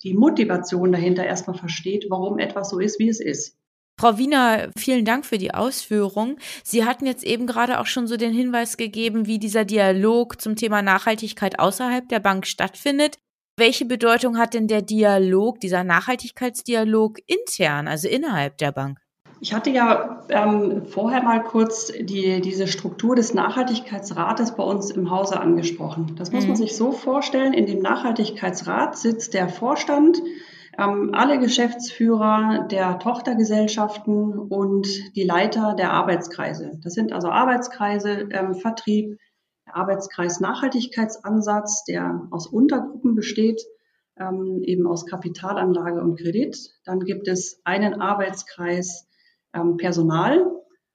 die 0.03 0.13
Motivation 0.13 0.91
dahinter 0.91 1.25
erstmal 1.25 1.57
versteht, 1.57 2.07
warum 2.09 2.39
etwas 2.39 2.69
so 2.69 2.79
ist, 2.79 2.97
wie 2.99 3.09
es 3.09 3.19
ist. 3.19 3.57
Frau 3.97 4.17
Wiener, 4.17 4.69
vielen 4.77 5.05
Dank 5.05 5.25
für 5.25 5.37
die 5.37 5.53
Ausführung. 5.53 6.37
Sie 6.63 6.83
hatten 6.83 7.05
jetzt 7.05 7.23
eben 7.23 7.47
gerade 7.47 7.79
auch 7.79 7.85
schon 7.85 8.07
so 8.07 8.17
den 8.17 8.33
Hinweis 8.33 8.75
gegeben, 8.75 9.25
wie 9.25 9.39
dieser 9.39 9.63
Dialog 9.63 10.41
zum 10.41 10.57
Thema 10.57 10.81
Nachhaltigkeit 10.81 11.59
außerhalb 11.59 12.09
der 12.09 12.19
Bank 12.19 12.45
stattfindet. 12.45 13.17
Welche 13.57 13.85
Bedeutung 13.85 14.37
hat 14.37 14.53
denn 14.53 14.67
der 14.67 14.81
Dialog, 14.81 15.61
dieser 15.61 15.85
Nachhaltigkeitsdialog 15.85 17.19
intern, 17.25 17.87
also 17.87 18.09
innerhalb 18.09 18.57
der 18.57 18.73
Bank? 18.73 18.99
Ich 19.39 19.53
hatte 19.53 19.69
ja 19.69 20.25
ähm, 20.29 20.85
vorher 20.87 21.23
mal 21.23 21.41
kurz 21.43 21.93
die, 21.97 22.41
diese 22.41 22.67
Struktur 22.67 23.15
des 23.15 23.33
Nachhaltigkeitsrates 23.33 24.55
bei 24.55 24.63
uns 24.63 24.91
im 24.91 25.09
Hause 25.09 25.39
angesprochen. 25.39 26.15
Das 26.17 26.33
muss 26.33 26.43
mhm. 26.43 26.49
man 26.49 26.57
sich 26.57 26.75
so 26.75 26.91
vorstellen. 26.91 27.53
In 27.53 27.65
dem 27.65 27.79
Nachhaltigkeitsrat 27.81 28.97
sitzt 28.97 29.33
der 29.33 29.47
Vorstand, 29.47 30.21
alle 30.77 31.39
Geschäftsführer 31.39 32.67
der 32.69 32.99
Tochtergesellschaften 32.99 34.37
und 34.37 34.87
die 35.15 35.23
Leiter 35.23 35.73
der 35.73 35.91
Arbeitskreise. 35.91 36.79
Das 36.83 36.93
sind 36.93 37.13
also 37.13 37.29
Arbeitskreise, 37.29 38.27
ähm, 38.31 38.55
Vertrieb, 38.55 39.17
Arbeitskreis 39.65 40.39
Nachhaltigkeitsansatz, 40.39 41.83
der 41.85 42.27
aus 42.31 42.47
Untergruppen 42.47 43.15
besteht, 43.15 43.61
ähm, 44.17 44.61
eben 44.63 44.87
aus 44.87 45.05
Kapitalanlage 45.05 46.01
und 46.01 46.17
Kredit. 46.19 46.57
Dann 46.85 46.99
gibt 47.01 47.27
es 47.27 47.59
einen 47.63 48.01
Arbeitskreis 48.01 49.07
ähm, 49.53 49.77
Personal 49.77 50.45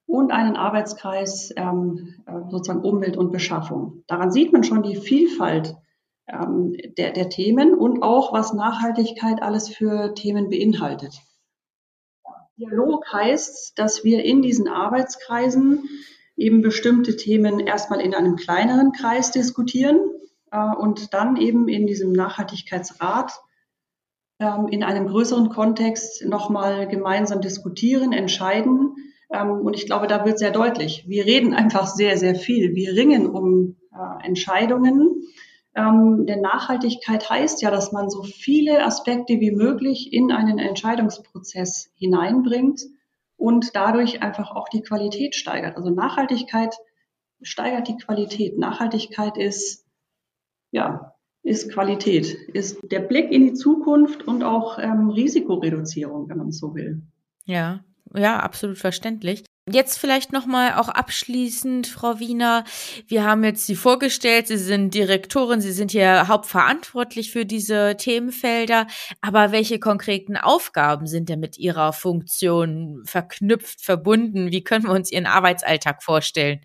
und 0.05 0.31
einen 0.31 0.55
Arbeitskreis 0.55 1.53
ähm, 1.55 2.15
äh, 2.25 2.49
sozusagen 2.49 2.83
Umwelt 2.83 3.17
und 3.17 3.31
Beschaffung. 3.31 4.03
Daran 4.07 4.31
sieht 4.31 4.51
man 4.51 4.63
schon 4.63 4.83
die 4.83 4.95
Vielfalt 4.95 5.75
ähm, 6.31 6.75
der, 6.97 7.11
der 7.11 7.29
Themen 7.29 7.73
und 7.73 8.03
auch, 8.03 8.33
was 8.33 8.53
Nachhaltigkeit 8.53 9.41
alles 9.41 9.69
für 9.69 10.13
Themen 10.15 10.49
beinhaltet. 10.49 11.21
Dialog 12.57 13.11
heißt, 13.11 13.77
dass 13.77 14.03
wir 14.03 14.23
in 14.23 14.41
diesen 14.41 14.67
Arbeitskreisen 14.67 15.89
eben 16.37 16.61
bestimmte 16.61 17.15
Themen 17.15 17.59
erstmal 17.59 18.01
in 18.01 18.13
einem 18.13 18.35
kleineren 18.35 18.91
Kreis 18.91 19.31
diskutieren 19.31 19.99
äh, 20.51 20.75
und 20.75 21.13
dann 21.13 21.37
eben 21.37 21.67
in 21.67 21.87
diesem 21.87 22.11
Nachhaltigkeitsrat 22.11 23.33
ähm, 24.39 24.67
in 24.69 24.83
einem 24.83 25.07
größeren 25.07 25.49
Kontext 25.49 26.25
nochmal 26.25 26.87
gemeinsam 26.87 27.41
diskutieren, 27.41 28.11
entscheiden. 28.13 28.95
Ähm, 29.31 29.51
und 29.51 29.75
ich 29.75 29.85
glaube, 29.85 30.07
da 30.07 30.25
wird 30.25 30.39
sehr 30.39 30.51
deutlich. 30.51 31.05
Wir 31.07 31.25
reden 31.25 31.53
einfach 31.55 31.87
sehr, 31.87 32.17
sehr 32.17 32.35
viel. 32.35 32.75
Wir 32.75 32.93
ringen 32.93 33.27
um 33.27 33.77
äh, 33.93 34.25
Entscheidungen 34.25 35.23
ähm, 35.73 36.25
denn 36.25 36.41
Nachhaltigkeit 36.41 37.29
heißt 37.29 37.61
ja, 37.61 37.71
dass 37.71 37.91
man 37.91 38.09
so 38.09 38.23
viele 38.23 38.83
Aspekte 38.83 39.39
wie 39.39 39.51
möglich 39.51 40.11
in 40.11 40.31
einen 40.31 40.59
Entscheidungsprozess 40.59 41.91
hineinbringt 41.95 42.81
und 43.37 43.75
dadurch 43.75 44.21
einfach 44.21 44.51
auch 44.51 44.67
die 44.69 44.81
Qualität 44.81 45.35
steigert. 45.35 45.77
Also 45.77 45.89
Nachhaltigkeit 45.89 46.75
steigert 47.41 47.87
die 47.87 47.97
Qualität. 47.97 48.57
Nachhaltigkeit 48.57 49.37
ist, 49.37 49.85
ja, 50.71 51.15
ist 51.43 51.71
Qualität, 51.71 52.33
ist 52.53 52.79
der 52.91 52.99
Blick 52.99 53.31
in 53.31 53.47
die 53.47 53.53
Zukunft 53.53 54.27
und 54.27 54.43
auch 54.43 54.77
ähm, 54.77 55.09
Risikoreduzierung, 55.09 56.29
wenn 56.29 56.37
man 56.37 56.51
so 56.51 56.75
will. 56.75 57.01
Ja, 57.45 57.83
ja, 58.13 58.39
absolut 58.39 58.77
verständlich. 58.77 59.43
Jetzt 59.69 59.99
vielleicht 59.99 60.33
nochmal 60.33 60.73
auch 60.73 60.89
abschließend, 60.89 61.85
Frau 61.85 62.19
Wiener. 62.19 62.63
Wir 63.07 63.23
haben 63.23 63.43
jetzt 63.43 63.67
Sie 63.67 63.75
vorgestellt, 63.75 64.47
Sie 64.47 64.57
sind 64.57 64.93
Direktorin, 64.95 65.61
Sie 65.61 65.71
sind 65.71 65.91
hier 65.91 66.27
hauptverantwortlich 66.27 67.31
für 67.31 67.45
diese 67.45 67.95
Themenfelder. 67.95 68.87
Aber 69.21 69.51
welche 69.51 69.79
konkreten 69.79 70.35
Aufgaben 70.35 71.05
sind 71.05 71.29
denn 71.29 71.39
mit 71.39 71.59
Ihrer 71.59 71.93
Funktion 71.93 73.03
verknüpft, 73.05 73.81
verbunden? 73.81 74.51
Wie 74.51 74.63
können 74.63 74.85
wir 74.85 74.93
uns 74.93 75.11
Ihren 75.11 75.27
Arbeitsalltag 75.27 76.01
vorstellen? 76.01 76.61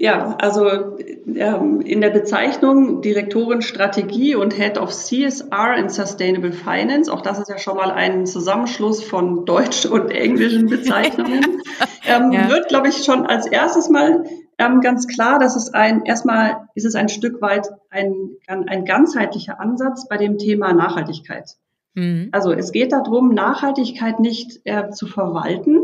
Ja, 0.00 0.36
also 0.40 0.96
ähm, 1.34 1.80
in 1.80 2.00
der 2.00 2.10
Bezeichnung 2.10 3.02
Direktorin 3.02 3.62
Strategie 3.62 4.36
und 4.36 4.54
Head 4.54 4.78
of 4.78 4.92
CSR 4.92 5.74
and 5.76 5.90
Sustainable 5.90 6.52
Finance, 6.52 7.12
auch 7.12 7.20
das 7.20 7.40
ist 7.40 7.48
ja 7.48 7.58
schon 7.58 7.76
mal 7.76 7.90
ein 7.90 8.24
Zusammenschluss 8.24 9.02
von 9.02 9.44
deutsch 9.44 9.86
und 9.86 10.10
englischen 10.10 10.66
Bezeichnungen, 10.70 11.62
ähm, 12.06 12.30
ja. 12.30 12.48
wird, 12.48 12.68
glaube 12.68 12.88
ich, 12.88 13.04
schon 13.04 13.26
als 13.26 13.46
erstes 13.46 13.88
mal 13.88 14.24
ähm, 14.58 14.80
ganz 14.80 15.08
klar, 15.08 15.40
dass 15.40 15.56
es 15.56 15.74
ein, 15.74 16.04
erstmal 16.04 16.68
ist 16.74 16.84
es 16.84 16.94
ein 16.94 17.08
Stück 17.08 17.42
weit 17.42 17.68
ein, 17.90 18.36
ein 18.46 18.84
ganzheitlicher 18.84 19.58
Ansatz 19.60 20.06
bei 20.08 20.16
dem 20.16 20.38
Thema 20.38 20.72
Nachhaltigkeit. 20.72 21.56
Mhm. 21.94 22.28
Also 22.30 22.52
es 22.52 22.70
geht 22.70 22.92
darum, 22.92 23.34
Nachhaltigkeit 23.34 24.20
nicht 24.20 24.60
äh, 24.64 24.90
zu 24.90 25.06
verwalten, 25.08 25.80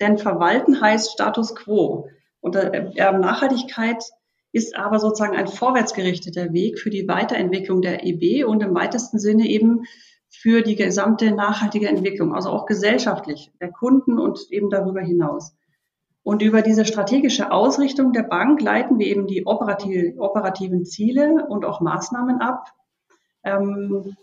denn 0.00 0.18
verwalten 0.18 0.80
heißt 0.80 1.12
Status 1.12 1.54
quo. 1.54 2.08
Und 2.42 2.56
äh, 2.56 2.90
Nachhaltigkeit 2.96 4.04
ist 4.52 4.76
aber 4.76 4.98
sozusagen 4.98 5.36
ein 5.36 5.48
vorwärtsgerichteter 5.48 6.52
Weg 6.52 6.78
für 6.78 6.90
die 6.90 7.08
Weiterentwicklung 7.08 7.80
der 7.80 8.04
EB 8.04 8.44
und 8.44 8.62
im 8.62 8.74
weitesten 8.74 9.18
Sinne 9.18 9.46
eben 9.46 9.84
für 10.28 10.62
die 10.62 10.76
gesamte 10.76 11.32
nachhaltige 11.32 11.88
Entwicklung, 11.88 12.34
also 12.34 12.50
auch 12.50 12.66
gesellschaftlich, 12.66 13.50
der 13.60 13.70
Kunden 13.70 14.18
und 14.18 14.50
eben 14.50 14.68
darüber 14.68 15.00
hinaus. 15.00 15.54
Und 16.24 16.42
über 16.42 16.62
diese 16.62 16.84
strategische 16.84 17.50
Ausrichtung 17.50 18.12
der 18.12 18.22
Bank 18.22 18.60
leiten 18.60 18.98
wir 18.98 19.06
eben 19.06 19.26
die 19.26 19.46
operative, 19.46 20.18
operativen 20.18 20.84
Ziele 20.84 21.46
und 21.48 21.64
auch 21.64 21.80
Maßnahmen 21.80 22.40
ab, 22.40 22.66
ähm, 23.44 24.16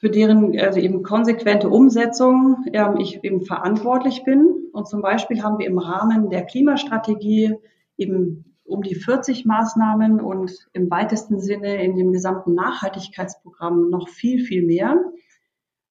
für 0.00 0.10
deren 0.10 0.58
also 0.58 0.80
eben 0.80 1.02
konsequente 1.02 1.68
Umsetzung 1.68 2.64
ähm, 2.72 2.96
ich 2.98 3.24
eben 3.24 3.42
verantwortlich 3.42 4.24
bin. 4.24 4.63
Und 4.74 4.88
zum 4.88 5.02
Beispiel 5.02 5.42
haben 5.44 5.58
wir 5.58 5.66
im 5.66 5.78
Rahmen 5.78 6.30
der 6.30 6.44
Klimastrategie 6.44 7.54
eben 7.96 8.56
um 8.64 8.82
die 8.82 8.96
40 8.96 9.44
Maßnahmen 9.44 10.20
und 10.20 10.50
im 10.72 10.90
weitesten 10.90 11.38
Sinne 11.38 11.80
in 11.84 11.96
dem 11.96 12.10
gesamten 12.10 12.54
Nachhaltigkeitsprogramm 12.54 13.88
noch 13.88 14.08
viel, 14.08 14.44
viel 14.44 14.66
mehr. 14.66 15.00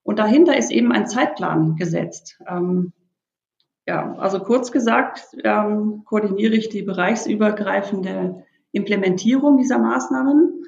Und 0.03 0.19
dahinter 0.19 0.57
ist 0.57 0.69
eben 0.69 0.91
ein 0.91 1.07
Zeitplan 1.07 1.77
gesetzt. 1.77 2.41
Ähm, 2.45 2.91
ja, 3.87 4.15
also 4.15 4.39
kurz 4.39 4.73
gesagt, 4.73 5.27
ähm, 5.45 6.03
koordiniere 6.03 6.55
ich 6.55 6.67
die 6.67 6.83
bereichsübergreifende 6.83 8.43
Implementierung 8.73 9.55
dieser 9.55 9.79
Maßnahmen. 9.79 10.65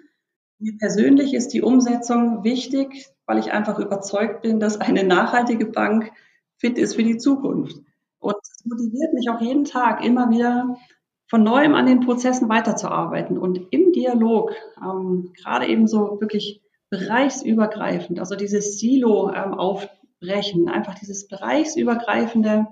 Mir 0.59 0.77
persönlich 0.77 1.33
ist 1.33 1.49
die 1.49 1.61
Umsetzung 1.61 2.45
wichtig, 2.45 3.07
weil 3.25 3.39
ich 3.39 3.51
einfach 3.51 3.77
überzeugt 3.77 4.41
bin, 4.41 4.61
dass 4.61 4.79
eine 4.79 5.03
nachhaltige 5.03 5.65
Bank 5.65 6.13
fit 6.55 6.77
ist 6.77 6.95
für 6.95 7.03
die 7.03 7.17
Zukunft. 7.17 7.81
Und 8.25 8.37
es 8.41 8.65
motiviert 8.65 9.13
mich 9.13 9.29
auch 9.29 9.39
jeden 9.39 9.65
Tag 9.65 10.03
immer 10.03 10.31
wieder 10.31 10.77
von 11.27 11.43
neuem 11.43 11.75
an 11.75 11.85
den 11.85 11.99
Prozessen 11.99 12.49
weiterzuarbeiten 12.49 13.37
und 13.37 13.67
im 13.69 13.91
Dialog, 13.91 14.51
ähm, 14.81 15.31
gerade 15.37 15.67
eben 15.67 15.87
so 15.87 16.19
wirklich 16.19 16.63
bereichsübergreifend, 16.89 18.19
also 18.19 18.35
dieses 18.35 18.79
Silo 18.79 19.31
ähm, 19.31 19.53
aufbrechen, 19.53 20.69
einfach 20.69 20.95
dieses 20.95 21.27
bereichsübergreifende 21.27 22.65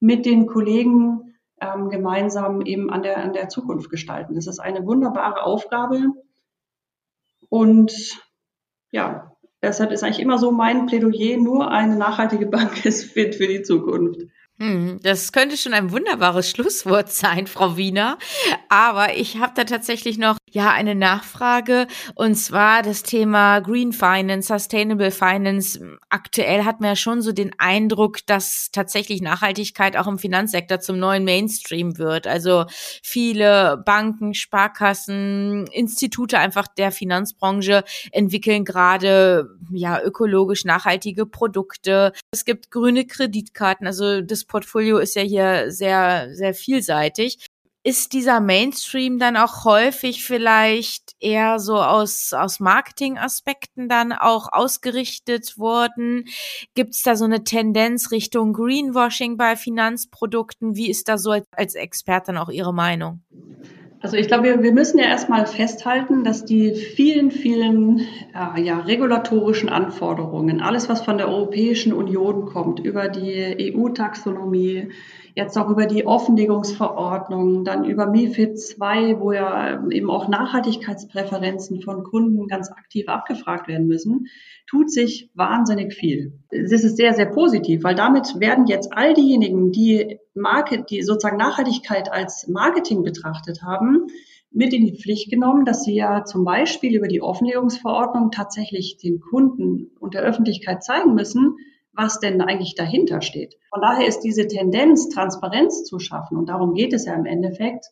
mit 0.00 0.26
den 0.26 0.46
Kollegen 0.46 1.34
ähm, 1.62 1.88
gemeinsam 1.88 2.60
eben 2.60 2.90
an 2.90 3.02
der, 3.02 3.18
an 3.18 3.32
der 3.32 3.48
Zukunft 3.48 3.88
gestalten. 3.88 4.34
Das 4.34 4.46
ist 4.46 4.58
eine 4.58 4.84
wunderbare 4.86 5.44
Aufgabe. 5.44 6.08
Und 7.48 8.20
ja, 8.90 9.34
Deshalb 9.64 9.92
ist 9.92 10.04
eigentlich 10.04 10.20
immer 10.20 10.36
so 10.36 10.52
mein 10.52 10.84
Plädoyer, 10.84 11.38
nur 11.38 11.70
eine 11.70 11.96
nachhaltige 11.96 12.44
Bank 12.44 12.84
ist 12.84 13.04
fit 13.04 13.34
für 13.34 13.46
die 13.46 13.62
Zukunft. 13.62 14.20
Hm, 14.64 14.98
das 15.02 15.32
könnte 15.32 15.58
schon 15.58 15.74
ein 15.74 15.92
wunderbares 15.92 16.48
Schlusswort 16.48 17.12
sein, 17.12 17.46
Frau 17.46 17.76
Wiener. 17.76 18.16
Aber 18.70 19.14
ich 19.14 19.36
habe 19.36 19.52
da 19.54 19.64
tatsächlich 19.64 20.16
noch 20.16 20.38
ja 20.54 20.70
eine 20.70 20.94
Nachfrage 20.94 21.86
und 22.14 22.36
zwar 22.36 22.82
das 22.82 23.02
Thema 23.02 23.60
Green 23.60 23.92
Finance, 23.92 24.48
Sustainable 24.48 25.10
Finance. 25.10 25.98
Aktuell 26.08 26.64
hat 26.64 26.80
man 26.80 26.90
ja 26.90 26.96
schon 26.96 27.20
so 27.20 27.32
den 27.32 27.50
Eindruck, 27.58 28.24
dass 28.26 28.70
tatsächlich 28.72 29.20
Nachhaltigkeit 29.20 29.98
auch 29.98 30.06
im 30.06 30.18
Finanzsektor 30.18 30.80
zum 30.80 30.98
neuen 30.98 31.24
Mainstream 31.24 31.98
wird. 31.98 32.26
Also 32.26 32.64
viele 33.02 33.82
Banken, 33.84 34.32
Sparkassen, 34.32 35.66
Institute 35.72 36.38
einfach 36.38 36.68
der 36.68 36.90
Finanzbranche 36.90 37.84
entwickeln 38.12 38.64
gerade 38.64 39.50
ja 39.72 40.00
ökologisch 40.00 40.64
nachhaltige 40.64 41.26
Produkte. 41.26 42.12
Es 42.30 42.46
gibt 42.46 42.70
grüne 42.70 43.06
Kreditkarten, 43.06 43.86
also 43.86 44.22
das 44.22 44.44
Portfolio 44.54 44.98
ist 44.98 45.16
ja 45.16 45.22
hier 45.22 45.72
sehr, 45.72 46.32
sehr 46.32 46.54
vielseitig. 46.54 47.44
Ist 47.82 48.12
dieser 48.12 48.38
Mainstream 48.38 49.18
dann 49.18 49.36
auch 49.36 49.64
häufig 49.64 50.24
vielleicht 50.24 51.16
eher 51.18 51.58
so 51.58 51.76
aus, 51.76 52.32
aus 52.32 52.60
Marketingaspekten 52.60 53.88
dann 53.88 54.12
auch 54.12 54.52
ausgerichtet 54.52 55.58
worden? 55.58 56.26
Gibt 56.76 56.94
es 56.94 57.02
da 57.02 57.16
so 57.16 57.24
eine 57.24 57.42
Tendenz 57.42 58.12
Richtung 58.12 58.52
Greenwashing 58.52 59.36
bei 59.36 59.56
Finanzprodukten? 59.56 60.76
Wie 60.76 60.88
ist 60.88 61.08
da 61.08 61.18
so 61.18 61.32
als, 61.32 61.48
als 61.50 61.74
Experte 61.74 62.40
auch 62.40 62.48
Ihre 62.48 62.72
Meinung? 62.72 63.24
Also 64.04 64.18
ich 64.18 64.26
glaube, 64.26 64.44
wir, 64.44 64.62
wir 64.62 64.72
müssen 64.72 64.98
ja 64.98 65.06
erstmal 65.06 65.46
festhalten, 65.46 66.24
dass 66.24 66.44
die 66.44 66.74
vielen, 66.74 67.30
vielen 67.30 68.00
äh, 68.34 68.60
ja, 68.60 68.80
regulatorischen 68.80 69.70
Anforderungen, 69.70 70.60
alles 70.60 70.90
was 70.90 71.00
von 71.00 71.16
der 71.16 71.30
Europäischen 71.30 71.94
Union 71.94 72.44
kommt, 72.44 72.80
über 72.80 73.08
die 73.08 73.72
EU-Taxonomie, 73.74 74.90
jetzt 75.34 75.58
auch 75.58 75.68
über 75.68 75.86
die 75.86 76.06
Offenlegungsverordnung, 76.06 77.64
dann 77.64 77.84
über 77.84 78.06
MIFID 78.06 78.56
II, 78.80 79.18
wo 79.18 79.32
ja 79.32 79.84
eben 79.90 80.10
auch 80.10 80.28
Nachhaltigkeitspräferenzen 80.28 81.82
von 81.82 82.04
Kunden 82.04 82.46
ganz 82.46 82.70
aktiv 82.70 83.08
abgefragt 83.08 83.66
werden 83.66 83.86
müssen, 83.86 84.26
tut 84.68 84.90
sich 84.90 85.30
wahnsinnig 85.34 85.92
viel. 85.94 86.38
Das 86.50 86.84
ist 86.84 86.96
sehr, 86.96 87.14
sehr 87.14 87.26
positiv, 87.26 87.82
weil 87.82 87.96
damit 87.96 88.38
werden 88.38 88.66
jetzt 88.66 88.92
all 88.92 89.14
diejenigen, 89.14 89.72
die 89.72 90.18
Market, 90.34 90.90
die 90.90 91.02
sozusagen 91.02 91.36
Nachhaltigkeit 91.36 92.12
als 92.12 92.46
Marketing 92.46 93.02
betrachtet 93.02 93.62
haben, 93.62 94.06
mit 94.52 94.72
in 94.72 94.86
die 94.86 94.96
Pflicht 94.96 95.30
genommen, 95.30 95.64
dass 95.64 95.82
sie 95.82 95.96
ja 95.96 96.24
zum 96.24 96.44
Beispiel 96.44 96.94
über 96.94 97.08
die 97.08 97.20
Offenlegungsverordnung 97.20 98.30
tatsächlich 98.30 98.98
den 98.98 99.20
Kunden 99.20 99.90
und 99.98 100.14
der 100.14 100.22
Öffentlichkeit 100.22 100.84
zeigen 100.84 101.14
müssen, 101.14 101.56
was 101.96 102.20
denn 102.20 102.40
eigentlich 102.40 102.74
dahinter 102.74 103.22
steht. 103.22 103.56
Von 103.70 103.80
daher 103.80 104.06
ist 104.06 104.20
diese 104.20 104.46
Tendenz, 104.46 105.08
Transparenz 105.08 105.84
zu 105.84 105.98
schaffen, 105.98 106.36
und 106.36 106.48
darum 106.48 106.74
geht 106.74 106.92
es 106.92 107.06
ja 107.06 107.14
im 107.14 107.26
Endeffekt, 107.26 107.86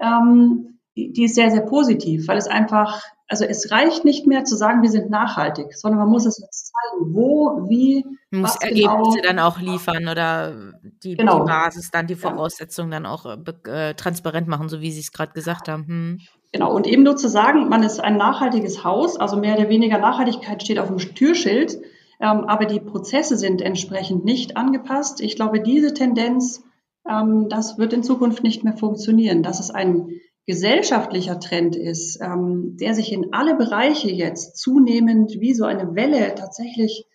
ähm, 0.00 0.74
die, 0.96 1.24
ist 1.24 1.34
sehr, 1.34 1.50
sehr 1.50 1.62
positiv, 1.62 2.28
weil 2.28 2.38
es 2.38 2.46
einfach, 2.46 3.02
also 3.26 3.44
es 3.44 3.70
reicht 3.72 4.04
nicht 4.04 4.26
mehr 4.26 4.44
zu 4.44 4.56
sagen, 4.56 4.82
wir 4.82 4.90
sind 4.90 5.10
nachhaltig, 5.10 5.74
sondern 5.74 5.98
man 5.98 6.08
muss 6.08 6.24
es 6.24 6.38
jetzt 6.38 6.72
zeigen, 6.72 7.14
wo, 7.14 7.68
wie, 7.68 8.04
man 8.30 8.42
muss 8.42 8.56
Ergebnisse 8.56 8.86
genau, 8.86 9.14
dann 9.22 9.38
auch 9.40 9.58
liefern 9.58 10.08
oder 10.08 10.72
die, 11.02 11.16
genau. 11.16 11.40
die 11.40 11.46
Basis, 11.46 11.90
dann 11.90 12.06
die 12.06 12.14
Voraussetzungen 12.14 12.92
ja. 12.92 13.00
dann 13.00 13.06
auch 13.06 13.26
äh, 13.26 13.90
äh, 13.90 13.94
transparent 13.94 14.46
machen, 14.46 14.68
so 14.68 14.80
wie 14.80 14.92
Sie 14.92 15.00
es 15.00 15.10
gerade 15.10 15.32
gesagt 15.32 15.68
haben. 15.68 15.86
Hm. 15.86 16.20
Genau, 16.52 16.72
und 16.72 16.86
eben 16.86 17.02
nur 17.02 17.16
zu 17.16 17.28
sagen, 17.28 17.68
man 17.68 17.82
ist 17.82 17.98
ein 17.98 18.16
nachhaltiges 18.16 18.84
Haus, 18.84 19.18
also 19.18 19.36
mehr 19.36 19.58
oder 19.58 19.68
weniger 19.68 19.98
Nachhaltigkeit 19.98 20.62
steht 20.62 20.78
auf 20.78 20.86
dem 20.86 20.98
Türschild, 20.98 21.78
aber 22.20 22.66
die 22.66 22.80
Prozesse 22.80 23.36
sind 23.36 23.60
entsprechend 23.60 24.24
nicht 24.24 24.56
angepasst. 24.56 25.20
Ich 25.20 25.36
glaube, 25.36 25.60
diese 25.60 25.94
Tendenz, 25.94 26.62
ähm, 27.08 27.48
das 27.48 27.78
wird 27.78 27.92
in 27.92 28.02
Zukunft 28.02 28.42
nicht 28.42 28.64
mehr 28.64 28.76
funktionieren. 28.76 29.42
Dass 29.42 29.60
es 29.60 29.70
ein 29.70 30.20
gesellschaftlicher 30.46 31.40
Trend 31.40 31.74
ist, 31.76 32.20
ähm, 32.20 32.76
der 32.78 32.94
sich 32.94 33.12
in 33.12 33.32
alle 33.32 33.56
Bereiche 33.56 34.10
jetzt 34.10 34.58
zunehmend 34.58 35.40
wie 35.40 35.54
so 35.54 35.64
eine 35.64 35.94
Welle 35.94 36.34
tatsächlich 36.34 37.06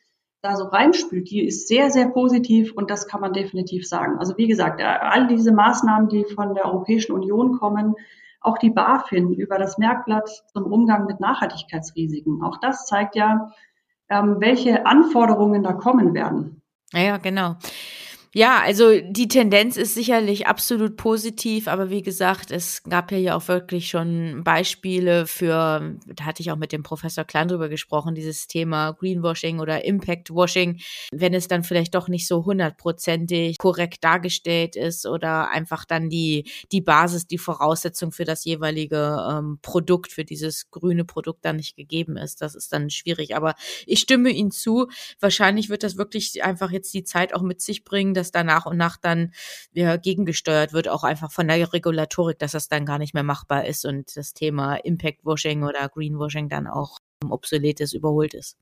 da 0.41 0.55
so 0.55 0.65
reinspült, 0.65 1.29
die 1.29 1.45
ist 1.45 1.67
sehr, 1.67 1.91
sehr 1.91 2.09
positiv 2.09 2.71
und 2.73 2.89
das 2.89 3.07
kann 3.07 3.21
man 3.21 3.33
definitiv 3.33 3.87
sagen. 3.87 4.17
Also 4.19 4.37
wie 4.37 4.47
gesagt, 4.47 4.79
äh, 4.79 4.85
all 4.85 5.27
diese 5.27 5.51
Maßnahmen, 5.51 6.09
die 6.09 6.25
von 6.25 6.55
der 6.55 6.65
Europäischen 6.65 7.11
Union 7.11 7.59
kommen, 7.59 7.95
auch 8.41 8.57
die 8.57 8.69
BaFin 8.69 9.33
über 9.33 9.57
das 9.57 9.77
Merkblatt 9.77 10.29
zum 10.53 10.63
Umgang 10.71 11.07
mit 11.07 11.19
Nachhaltigkeitsrisiken, 11.19 12.41
auch 12.41 12.57
das 12.61 12.85
zeigt 12.85 13.15
ja, 13.15 13.51
ähm, 14.09 14.37
welche 14.39 14.85
Anforderungen 14.85 15.63
da 15.63 15.73
kommen 15.73 16.13
werden. 16.13 16.61
Ja, 16.93 17.17
genau. 17.17 17.55
Ja, 18.35 18.61
also 18.61 18.91
die 19.01 19.27
Tendenz 19.27 19.75
ist 19.75 19.95
sicherlich 19.95 20.45
absolut 20.45 20.97
positiv, 20.97 21.67
aber 21.67 21.89
wie 21.89 22.03
gesagt, 22.03 22.51
es 22.51 22.83
gab 22.83 23.11
ja 23.11 23.17
hier 23.17 23.35
auch 23.35 23.47
wirklich 23.47 23.89
schon 23.89 24.43
Beispiele 24.43 25.25
für, 25.25 25.95
da 26.05 26.25
hatte 26.25 26.43
ich 26.43 26.51
auch 26.51 26.55
mit 26.55 26.71
dem 26.71 26.83
Professor 26.83 27.23
Klein 27.23 27.47
drüber 27.47 27.69
gesprochen, 27.69 28.13
dieses 28.13 28.45
Thema 28.45 28.91
Greenwashing 28.91 29.59
oder 29.59 29.83
Impactwashing, 29.83 30.79
wenn 31.11 31.33
es 31.33 31.47
dann 31.47 31.63
vielleicht 31.63 31.95
doch 31.95 32.07
nicht 32.07 32.27
so 32.27 32.45
hundertprozentig 32.45 33.57
korrekt 33.57 34.03
dargestellt 34.03 34.75
ist 34.75 35.07
oder 35.07 35.49
einfach 35.49 35.83
dann 35.85 36.07
die, 36.11 36.47
die 36.71 36.81
Basis, 36.81 37.25
die 37.25 37.39
Voraussetzung 37.39 38.11
für 38.11 38.25
das 38.25 38.45
jeweilige 38.45 39.25
ähm, 39.27 39.57
Produkt, 39.63 40.11
für 40.11 40.23
dieses 40.23 40.69
grüne 40.69 41.03
Produkt 41.03 41.45
dann 41.45 41.55
nicht 41.55 41.75
gegeben 41.75 42.15
ist. 42.15 42.43
Das 42.43 42.53
ist 42.53 42.71
dann 42.73 42.91
schwierig. 42.91 43.35
Aber 43.35 43.55
ich 43.87 44.01
stimme 44.01 44.29
Ihnen 44.29 44.51
zu. 44.51 44.87
Wahrscheinlich 45.19 45.69
wird 45.69 45.81
das 45.81 45.97
wirklich 45.97 46.43
einfach 46.43 46.69
jetzt 46.69 46.93
die 46.93 47.03
Zeit 47.03 47.33
auch 47.33 47.41
mit 47.41 47.59
sich 47.59 47.83
bringen, 47.83 48.13
dass 48.19 48.31
da 48.31 48.43
nach 48.43 48.65
und 48.65 48.77
nach 48.77 48.97
dann 48.97 49.31
ja, 49.73 49.97
gegengesteuert 49.97 50.73
wird, 50.73 50.87
auch 50.87 51.03
einfach 51.03 51.31
von 51.31 51.47
der 51.47 51.73
Regulatorik, 51.73 52.37
dass 52.39 52.51
das 52.51 52.67
dann 52.67 52.85
gar 52.85 52.99
nicht 52.99 53.13
mehr 53.13 53.23
machbar 53.23 53.65
ist 53.65 53.85
und 53.85 54.15
das 54.15 54.33
Thema 54.33 54.75
Impact 54.75 55.25
Washing 55.25 55.63
oder 55.63 55.89
Greenwashing 55.89 56.49
dann 56.49 56.67
auch 56.67 56.99
obsolet 57.27 57.79
ist, 57.79 57.93
überholt 57.93 58.33
ist. 58.33 58.57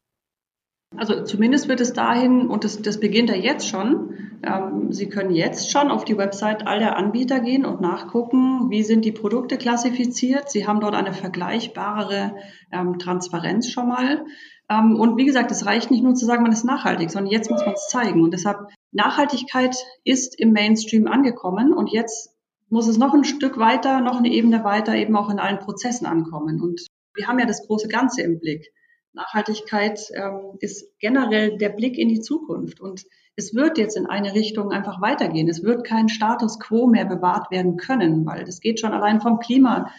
Also 0.95 1.23
zumindest 1.23 1.67
wird 1.67 1.81
es 1.81 1.91
dahin, 1.91 2.47
und 2.47 2.63
das, 2.63 2.81
das 2.81 2.99
beginnt 2.99 3.29
ja 3.29 3.35
jetzt 3.35 3.67
schon, 3.67 4.13
ähm, 4.41 4.91
Sie 4.91 5.09
können 5.09 5.31
jetzt 5.31 5.69
schon 5.69 5.91
auf 5.91 6.05
die 6.05 6.17
Website 6.17 6.65
all 6.65 6.79
der 6.79 6.95
Anbieter 6.95 7.41
gehen 7.41 7.65
und 7.65 7.81
nachgucken, 7.81 8.69
wie 8.69 8.83
sind 8.83 9.03
die 9.03 9.11
Produkte 9.11 9.57
klassifiziert. 9.57 10.49
Sie 10.49 10.65
haben 10.65 10.79
dort 10.79 10.95
eine 10.95 11.11
vergleichbarere 11.11 12.35
ähm, 12.71 12.99
Transparenz 12.99 13.69
schon 13.69 13.89
mal. 13.89 14.25
Ähm, 14.69 14.99
und 14.99 15.17
wie 15.17 15.25
gesagt, 15.25 15.51
es 15.51 15.65
reicht 15.65 15.91
nicht 15.91 16.03
nur 16.03 16.15
zu 16.15 16.25
sagen, 16.25 16.43
man 16.43 16.51
ist 16.51 16.65
nachhaltig, 16.65 17.11
sondern 17.11 17.31
jetzt 17.31 17.49
muss 17.49 17.65
man 17.65 17.73
es 17.73 17.87
zeigen. 17.87 18.21
Und 18.21 18.31
deshalb, 18.31 18.67
Nachhaltigkeit 18.91 19.75
ist 20.03 20.39
im 20.39 20.53
Mainstream 20.53 21.07
angekommen 21.07 21.73
und 21.73 21.91
jetzt 21.91 22.33
muss 22.69 22.87
es 22.87 22.97
noch 22.97 23.13
ein 23.13 23.23
Stück 23.23 23.57
weiter, 23.57 24.01
noch 24.01 24.17
eine 24.17 24.29
Ebene 24.29 24.63
weiter 24.63 24.95
eben 24.95 25.15
auch 25.15 25.29
in 25.29 25.39
allen 25.39 25.59
Prozessen 25.59 26.05
ankommen. 26.05 26.61
Und 26.61 26.85
wir 27.13 27.27
haben 27.27 27.39
ja 27.39 27.45
das 27.45 27.65
große 27.65 27.87
Ganze 27.87 28.21
im 28.21 28.39
Blick. 28.39 28.71
Nachhaltigkeit 29.13 29.99
ähm, 30.13 30.57
ist 30.59 30.85
generell 30.99 31.57
der 31.57 31.69
Blick 31.69 31.97
in 31.97 32.09
die 32.09 32.19
Zukunft. 32.19 32.79
Und 32.79 33.03
es 33.35 33.53
wird 33.53 33.77
jetzt 33.77 33.95
in 33.97 34.05
eine 34.05 34.33
Richtung 34.33 34.71
einfach 34.71 35.01
weitergehen. 35.01 35.47
Es 35.47 35.63
wird 35.63 35.85
kein 35.85 36.09
Status 36.09 36.59
quo 36.59 36.87
mehr 36.87 37.05
bewahrt 37.05 37.51
werden 37.51 37.77
können, 37.77 38.25
weil 38.25 38.43
das 38.43 38.59
geht 38.59 38.79
schon 38.79 38.93
allein 38.93 39.21
vom 39.21 39.39
Klima 39.39 39.91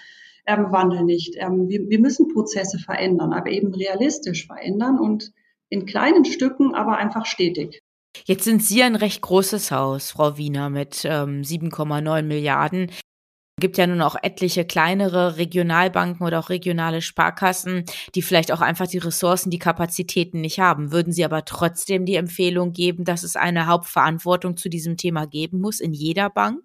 ähm, 0.49 0.73
Wandel 0.73 1.05
nicht. 1.05 1.37
Ähm, 1.37 1.69
wir, 1.69 1.89
wir 1.89 2.01
müssen 2.01 2.33
Prozesse 2.33 2.79
verändern, 2.79 3.33
aber 3.33 3.51
eben 3.51 3.73
realistisch 3.73 4.47
verändern 4.47 4.99
und 4.99 5.33
in 5.69 5.87
kleinen 5.87 6.25
Stücken, 6.25 6.75
aber 6.75 6.97
einfach 6.97 7.27
stetig. 7.27 7.83
Jetzt 8.25 8.45
sind 8.45 8.63
Sie 8.63 8.83
ein 8.83 8.97
recht 8.97 9.21
großes 9.21 9.71
Haus, 9.71 10.11
Frau 10.11 10.37
Wiener, 10.39 10.71
mit 10.71 11.05
ähm, 11.05 11.43
7,9 11.43 12.23
Milliarden. 12.23 12.91
Es 12.91 13.61
gibt 13.61 13.77
ja 13.77 13.87
nun 13.87 14.01
auch 14.03 14.17
etliche 14.23 14.65
kleinere 14.65 15.37
Regionalbanken 15.37 16.25
oder 16.25 16.39
auch 16.39 16.49
regionale 16.49 17.03
Sparkassen, 17.03 17.85
die 18.15 18.23
vielleicht 18.23 18.53
auch 18.53 18.61
einfach 18.61 18.87
die 18.87 18.99
Ressourcen, 18.99 19.51
die 19.51 19.59
Kapazitäten 19.59 20.41
nicht 20.41 20.61
haben. 20.61 20.93
Würden 20.93 21.13
Sie 21.13 21.25
aber 21.25 21.45
trotzdem 21.45 22.07
die 22.07 22.15
Empfehlung 22.15 22.73
geben, 22.73 23.05
dass 23.05 23.25
es 23.25 23.37
eine 23.37 23.67
Hauptverantwortung 23.67 24.57
zu 24.57 24.69
diesem 24.69 24.97
Thema 24.97 25.27
geben 25.27 25.61
muss 25.61 25.81
in 25.81 25.93
jeder 25.93 26.31
Bank? 26.31 26.65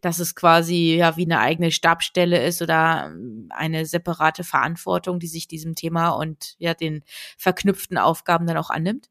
Dass 0.00 0.18
es 0.18 0.34
quasi 0.34 0.96
ja 0.96 1.16
wie 1.16 1.24
eine 1.24 1.40
eigene 1.40 1.70
Stabstelle 1.70 2.44
ist 2.44 2.62
oder 2.62 3.06
ähm, 3.06 3.48
eine 3.50 3.86
separate 3.86 4.44
Verantwortung, 4.44 5.18
die 5.18 5.26
sich 5.26 5.48
diesem 5.48 5.74
Thema 5.74 6.10
und 6.10 6.54
ja 6.58 6.74
den 6.74 7.02
verknüpften 7.38 7.98
Aufgaben 7.98 8.46
dann 8.46 8.56
auch 8.56 8.70
annimmt? 8.70 9.10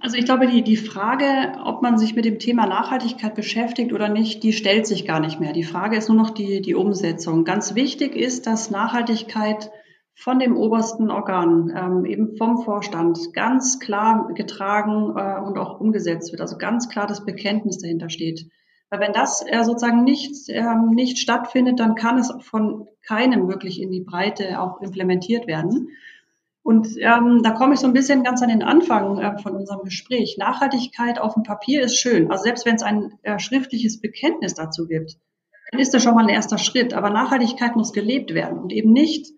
Also 0.00 0.16
ich 0.16 0.24
glaube, 0.24 0.46
die, 0.46 0.62
die 0.62 0.76
Frage, 0.76 1.58
ob 1.64 1.82
man 1.82 1.98
sich 1.98 2.14
mit 2.14 2.24
dem 2.24 2.38
Thema 2.38 2.66
Nachhaltigkeit 2.66 3.34
beschäftigt 3.34 3.92
oder 3.92 4.08
nicht, 4.08 4.42
die 4.42 4.52
stellt 4.52 4.86
sich 4.86 5.06
gar 5.06 5.20
nicht 5.20 5.40
mehr. 5.40 5.52
Die 5.52 5.64
Frage 5.64 5.96
ist 5.96 6.08
nur 6.08 6.18
noch 6.18 6.30
die, 6.30 6.60
die 6.60 6.74
Umsetzung. 6.74 7.44
Ganz 7.44 7.74
wichtig 7.74 8.14
ist, 8.14 8.46
dass 8.46 8.70
Nachhaltigkeit 8.70 9.70
von 10.14 10.38
dem 10.38 10.56
obersten 10.56 11.10
Organ, 11.10 11.72
ähm, 11.76 12.04
eben 12.04 12.36
vom 12.36 12.62
Vorstand, 12.62 13.34
ganz 13.34 13.78
klar 13.80 14.32
getragen 14.34 15.14
äh, 15.16 15.40
und 15.40 15.58
auch 15.58 15.78
umgesetzt 15.78 16.32
wird. 16.32 16.40
Also 16.40 16.56
ganz 16.56 16.88
klar 16.88 17.06
das 17.06 17.24
Bekenntnis 17.24 17.78
dahinter 17.78 18.08
steht. 18.08 18.46
Weil 18.90 19.00
wenn 19.00 19.12
das 19.12 19.44
äh, 19.46 19.64
sozusagen 19.64 20.04
nicht, 20.04 20.48
ähm, 20.48 20.90
nicht 20.90 21.18
stattfindet, 21.18 21.80
dann 21.80 21.94
kann 21.94 22.18
es 22.18 22.32
von 22.40 22.88
keinem 23.02 23.48
wirklich 23.48 23.80
in 23.80 23.90
die 23.90 24.02
Breite 24.02 24.60
auch 24.60 24.80
implementiert 24.80 25.46
werden. 25.46 25.88
Und 26.62 26.96
ähm, 26.98 27.42
da 27.42 27.52
komme 27.52 27.74
ich 27.74 27.80
so 27.80 27.86
ein 27.86 27.92
bisschen 27.92 28.24
ganz 28.24 28.42
an 28.42 28.48
den 28.48 28.62
Anfang 28.62 29.18
äh, 29.18 29.38
von 29.38 29.54
unserem 29.54 29.84
Gespräch. 29.84 30.36
Nachhaltigkeit 30.38 31.20
auf 31.20 31.34
dem 31.34 31.44
Papier 31.44 31.82
ist 31.82 31.96
schön. 31.96 32.30
Also 32.30 32.44
selbst 32.44 32.66
wenn 32.66 32.76
es 32.76 32.82
ein 32.82 33.12
äh, 33.22 33.38
schriftliches 33.38 34.00
Bekenntnis 34.00 34.54
dazu 34.54 34.86
gibt, 34.86 35.16
dann 35.70 35.80
ist 35.80 35.94
das 35.94 36.02
schon 36.02 36.14
mal 36.14 36.24
ein 36.24 36.28
erster 36.28 36.58
Schritt. 36.58 36.92
Aber 36.94 37.10
Nachhaltigkeit 37.10 37.76
muss 37.76 37.92
gelebt 37.92 38.34
werden 38.34 38.58
und 38.58 38.72
eben 38.72 38.92
nicht 38.92 39.32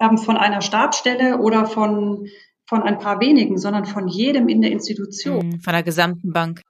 ähm, 0.00 0.18
von 0.18 0.36
einer 0.36 0.62
Stabsstelle 0.62 1.38
oder 1.38 1.66
von, 1.66 2.26
von 2.66 2.82
ein 2.82 2.98
paar 2.98 3.20
wenigen, 3.20 3.56
sondern 3.58 3.84
von 3.84 4.08
jedem 4.08 4.48
in 4.48 4.60
der 4.60 4.72
Institution. 4.72 5.46
Mhm, 5.46 5.60
von 5.60 5.72
der 5.72 5.82
gesamten 5.82 6.32
Bank. 6.32 6.62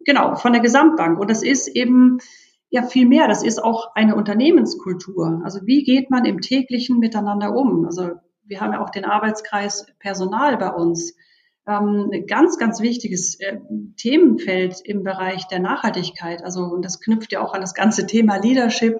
Genau, 0.00 0.36
von 0.36 0.52
der 0.52 0.62
Gesamtbank. 0.62 1.18
Und 1.18 1.30
das 1.30 1.42
ist 1.42 1.68
eben 1.68 2.18
ja 2.70 2.82
viel 2.82 3.06
mehr. 3.06 3.28
Das 3.28 3.42
ist 3.42 3.62
auch 3.62 3.94
eine 3.94 4.14
Unternehmenskultur. 4.16 5.40
Also 5.44 5.60
wie 5.64 5.82
geht 5.84 6.10
man 6.10 6.24
im 6.24 6.40
täglichen 6.40 6.98
Miteinander 6.98 7.54
um? 7.54 7.84
Also 7.84 8.10
wir 8.44 8.60
haben 8.60 8.72
ja 8.72 8.82
auch 8.82 8.90
den 8.90 9.04
Arbeitskreis 9.04 9.86
Personal 9.98 10.56
bei 10.56 10.70
uns. 10.70 11.16
Ähm, 11.66 12.24
ganz, 12.26 12.56
ganz 12.56 12.80
wichtiges 12.80 13.38
äh, 13.40 13.58
Themenfeld 13.98 14.80
im 14.84 15.02
Bereich 15.02 15.46
der 15.48 15.58
Nachhaltigkeit. 15.58 16.42
Also, 16.42 16.62
und 16.62 16.82
das 16.82 16.98
knüpft 17.00 17.30
ja 17.32 17.42
auch 17.42 17.52
an 17.52 17.60
das 17.60 17.74
ganze 17.74 18.06
Thema 18.06 18.36
Leadership, 18.36 18.98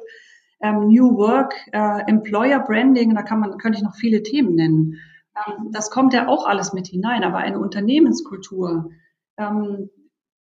ähm, 0.61 0.89
New 0.89 1.17
Work, 1.17 1.55
äh, 1.73 2.03
Employer 2.07 2.61
Branding, 2.61 3.15
da 3.15 3.23
kann 3.23 3.41
man, 3.41 3.57
könnte 3.57 3.79
ich 3.79 3.85
noch 3.85 3.95
viele 3.95 4.23
Themen 4.23 4.55
nennen. 4.55 4.97
Ähm, 5.35 5.71
das 5.73 5.91
kommt 5.91 6.13
ja 6.13 6.29
auch 6.29 6.47
alles 6.47 6.75
mit 6.75 6.89
hinein, 6.89 7.25
aber 7.25 7.39
eine 7.39 7.59
Unternehmenskultur, 7.59 8.91
ähm, 9.39 9.89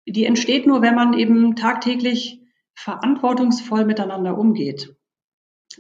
die 0.07 0.25
entsteht 0.25 0.67
nur, 0.67 0.83
wenn 0.83 0.95
man 0.95 1.15
eben 1.15 1.57
tagtäglich 1.57 2.41
verantwortungsvoll 2.75 3.85
miteinander 3.85 4.37
umgeht. 4.37 4.95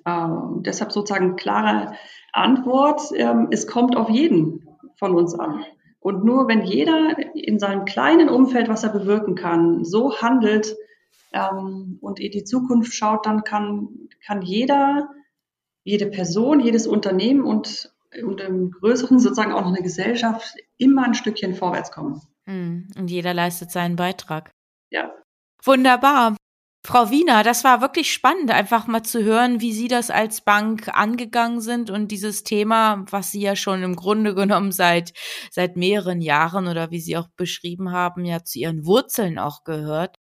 Ähm, 0.06 0.62
deshalb 0.64 0.92
sozusagen 0.92 1.36
klare 1.36 1.94
Antwort, 2.32 3.00
ähm, 3.14 3.48
es 3.50 3.66
kommt 3.66 3.96
auf 3.96 4.08
jeden 4.08 4.66
von 4.96 5.14
uns 5.14 5.34
an. 5.38 5.64
Und 6.00 6.24
nur 6.24 6.48
wenn 6.48 6.62
jeder 6.62 7.16
in 7.34 7.58
seinem 7.58 7.84
kleinen 7.84 8.28
Umfeld, 8.28 8.68
was 8.68 8.82
er 8.82 8.90
bewirken 8.90 9.34
kann, 9.34 9.84
so 9.84 10.16
handelt 10.20 10.76
ähm, 11.32 11.98
und 12.00 12.18
in 12.18 12.32
die 12.32 12.44
Zukunft 12.44 12.92
schaut, 12.94 13.26
dann 13.26 13.44
kann, 13.44 14.08
kann 14.26 14.42
jeder, 14.42 15.10
jede 15.84 16.06
Person, 16.06 16.60
jedes 16.60 16.86
Unternehmen 16.86 17.44
und, 17.44 17.92
und 18.24 18.40
im 18.40 18.72
Größeren 18.72 19.18
sozusagen 19.18 19.52
auch 19.52 19.62
noch 19.62 19.74
eine 19.74 19.82
Gesellschaft 19.82 20.56
immer 20.76 21.04
ein 21.04 21.14
Stückchen 21.14 21.54
vorwärts 21.54 21.92
kommen. 21.92 22.20
Hm, 22.46 22.88
und 22.96 23.10
jeder 23.10 23.34
leistet 23.34 23.70
seinen 23.70 23.96
Beitrag. 23.96 24.50
Ja. 24.90 25.10
Wunderbar. 25.64 26.36
Frau 26.84 27.10
Wiener, 27.10 27.44
das 27.44 27.62
war 27.62 27.80
wirklich 27.80 28.12
spannend, 28.12 28.50
einfach 28.50 28.88
mal 28.88 29.04
zu 29.04 29.22
hören, 29.22 29.60
wie 29.60 29.72
Sie 29.72 29.86
das 29.86 30.10
als 30.10 30.40
Bank 30.40 30.88
angegangen 30.92 31.60
sind 31.60 31.90
und 31.90 32.08
dieses 32.08 32.42
Thema, 32.42 33.04
was 33.08 33.30
Sie 33.30 33.40
ja 33.40 33.54
schon 33.54 33.84
im 33.84 33.94
Grunde 33.94 34.34
genommen 34.34 34.72
seit, 34.72 35.12
seit 35.50 35.76
mehreren 35.76 36.20
Jahren 36.20 36.66
oder 36.66 36.90
wie 36.90 37.00
Sie 37.00 37.16
auch 37.16 37.28
beschrieben 37.36 37.92
haben, 37.92 38.24
ja 38.24 38.42
zu 38.42 38.58
Ihren 38.58 38.84
Wurzeln 38.84 39.38
auch 39.38 39.62
gehört 39.62 40.16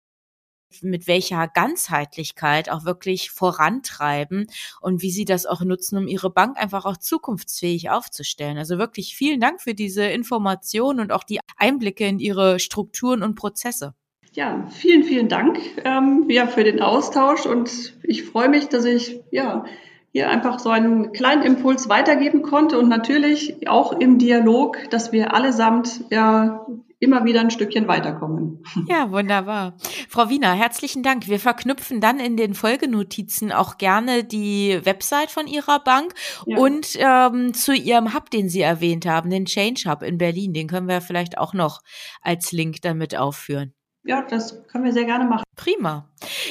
mit 0.83 1.07
welcher 1.07 1.49
Ganzheitlichkeit 1.49 2.71
auch 2.71 2.85
wirklich 2.85 3.31
vorantreiben 3.31 4.47
und 4.81 5.03
wie 5.03 5.11
sie 5.11 5.25
das 5.25 5.47
auch 5.47 5.63
nutzen, 5.63 5.99
um 5.99 6.07
ihre 6.07 6.31
Bank 6.31 6.57
einfach 6.57 6.85
auch 6.85 6.97
zukunftsfähig 6.97 7.91
aufzustellen. 7.91 8.59
Also 8.59 8.79
wirklich 8.79 9.17
vielen 9.17 9.41
Dank 9.41 9.61
für 9.61 9.75
diese 9.75 10.05
Information 10.05 11.01
und 11.01 11.13
auch 11.13 11.25
die 11.25 11.41
Einblicke 11.57 12.07
in 12.07 12.19
ihre 12.19 12.59
Strukturen 12.59 13.23
und 13.23 13.35
Prozesse. 13.35 13.95
Ja, 14.33 14.67
vielen, 14.71 15.03
vielen 15.03 15.29
Dank 15.29 15.59
ähm, 15.85 16.27
ja, 16.29 16.47
für 16.47 16.63
den 16.63 16.83
Austausch 16.83 17.47
und 17.47 17.95
ich 18.03 18.25
freue 18.25 18.51
mich, 18.51 18.69
dass 18.69 18.85
ich 18.85 19.21
ja 19.31 19.65
hier 20.13 20.31
einfach 20.31 20.59
so 20.59 20.71
einen 20.71 21.13
kleinen 21.13 21.43
Impuls 21.43 21.89
weitergeben 21.89 22.43
konnte 22.43 22.79
und 22.79 22.89
natürlich 22.89 23.69
auch 23.69 23.93
im 23.93 24.19
Dialog, 24.19 24.79
dass 24.91 25.13
wir 25.13 25.33
allesamt 25.35 26.05
ja 26.11 26.67
immer 26.99 27.25
wieder 27.25 27.41
ein 27.41 27.51
Stückchen 27.51 27.89
weiterkommen. 27.89 28.63
Ja, 28.89 29.11
wunderbar. 29.11 29.77
Frau 30.09 30.29
Wiener, 30.29 30.53
herzlichen 30.53 31.03
Dank. 31.03 31.29
Wir 31.29 31.41
verknüpfen 31.41 32.01
dann 32.01 32.21
in 32.21 32.37
den 32.37 32.55
Folgenotizen 32.55 33.51
auch 33.51 33.79
gerne 33.79 34.23
die 34.23 34.81
Website 34.85 35.31
von 35.31 35.47
Ihrer 35.47 35.83
Bank 35.83 36.15
ja. 36.47 36.57
und 36.57 36.97
ähm, 36.97 37.53
zu 37.53 37.75
Ihrem 37.75 38.15
Hub, 38.15 38.31
den 38.31 38.49
Sie 38.49 38.61
erwähnt 38.61 39.07
haben, 39.07 39.31
den 39.31 39.47
Change 39.47 39.91
Hub 39.91 40.03
in 40.03 40.19
Berlin. 40.19 40.53
Den 40.53 40.69
können 40.69 40.89
wir 40.89 41.01
vielleicht 41.01 41.39
auch 41.39 41.53
noch 41.53 41.81
als 42.23 42.53
Link 42.53 42.81
damit 42.83 43.17
aufführen. 43.17 43.76
Ja, 44.07 44.23
das 44.23 44.65
können 44.69 44.85
wir 44.85 44.93
sehr 44.93 45.05
gerne 45.05 45.25
machen. 45.25 45.43
Prima. 45.57 46.09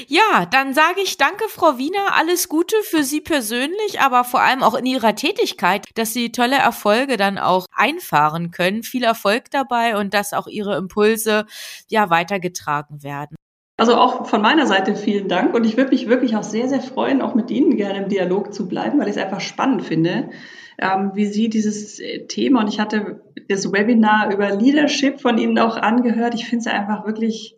Ja, 0.08 0.46
dann 0.46 0.74
sage 0.74 1.00
ich 1.02 1.16
danke, 1.16 1.46
Frau 1.48 1.78
Wiener. 1.78 2.14
Alles 2.14 2.50
Gute 2.50 2.76
für 2.84 3.04
Sie 3.04 3.22
persönlich, 3.22 4.02
aber 4.02 4.26
vor 4.26 4.42
allem 4.42 4.62
auch 4.62 4.74
in 4.74 4.86
Ihrer 4.86 5.16
Tätigkeit, 5.16 5.86
dass 5.96 6.12
Sie 6.12 6.32
tolle 6.32 6.58
Erfolge 6.58 7.16
dann 7.16 7.38
auch 7.38 7.66
einfahren 7.74 8.52
können. 8.52 8.84
Viel 8.84 9.04
Erfolg 9.04 9.52
dabei 9.52 9.98
und 9.98 10.14
dass 10.14 10.34
auch 10.34 10.48
Ihre 10.48 10.76
Impulse 10.76 11.46
ja 11.88 12.10
weitergetragen 12.10 13.04
werden. 13.04 13.36
Also 13.78 13.96
auch 13.96 14.28
von 14.28 14.42
meiner 14.42 14.68
Seite 14.68 14.96
vielen 14.96 15.28
Dank 15.28 15.54
und 15.54 15.66
ich 15.66 15.78
würde 15.78 15.92
mich 15.92 16.08
wirklich 16.08 16.36
auch 16.36 16.44
sehr, 16.44 16.68
sehr 16.68 16.82
freuen, 16.82 17.22
auch 17.22 17.36
mit 17.36 17.52
Ihnen 17.52 17.78
gerne 17.78 18.04
im 18.04 18.10
Dialog 18.10 18.54
zu 18.54 18.68
bleiben, 18.68 19.00
weil 19.00 19.08
ich 19.08 19.16
es 19.16 19.22
einfach 19.22 19.42
spannend 19.42 19.84
finde 19.84 20.30
ähm, 20.78 21.12
wie 21.14 21.26
Sie 21.26 21.50
dieses 21.50 22.00
äh, 22.00 22.26
Thema, 22.28 22.62
und 22.62 22.68
ich 22.68 22.80
hatte 22.80 23.22
das 23.50 23.72
Webinar 23.72 24.34
über 24.34 24.56
Leadership 24.56 25.22
von 25.22 25.38
Ihnen 25.38 25.60
auch 25.60 25.78
angehört, 25.78 26.36
ich 26.36 26.46
finde 26.46 26.62
es 26.62 26.68
einfach 26.68 27.06
wirklich 27.06 27.58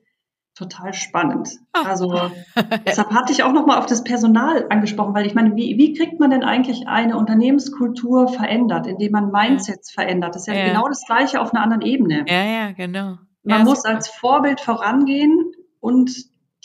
total 0.58 0.94
spannend. 0.94 1.50
Ah. 1.74 1.84
Also 1.86 2.32
deshalb 2.86 3.12
hatte 3.12 3.32
ich 3.32 3.44
auch 3.44 3.54
nochmal 3.54 3.78
auf 3.78 3.86
das 3.86 4.04
Personal 4.04 4.66
angesprochen, 4.70 5.14
weil 5.14 5.28
ich 5.28 5.36
meine, 5.36 5.56
wie, 5.56 5.78
wie 5.78 5.94
kriegt 5.94 6.20
man 6.20 6.32
denn 6.32 6.44
eigentlich 6.44 6.88
eine 6.88 7.16
Unternehmenskultur 7.16 8.28
verändert, 8.28 8.88
indem 8.88 9.12
man 9.12 9.32
Mindsets 9.32 9.92
verändert? 9.92 10.36
Das 10.36 10.48
ist 10.48 10.48
ja, 10.48 10.56
ja, 10.56 10.68
genau 10.70 10.88
das 10.88 11.06
Gleiche 11.06 11.42
auf 11.42 11.54
einer 11.54 11.64
anderen 11.64 11.84
Ebene. 11.84 12.26
Ja, 12.28 12.44
ja, 12.44 12.72
genau. 12.72 13.18
Man 13.44 13.60
ja, 13.60 13.64
muss 13.64 13.86
als 13.86 14.10
Vorbild 14.10 14.60
vorangehen 14.60 15.52
und 15.80 16.12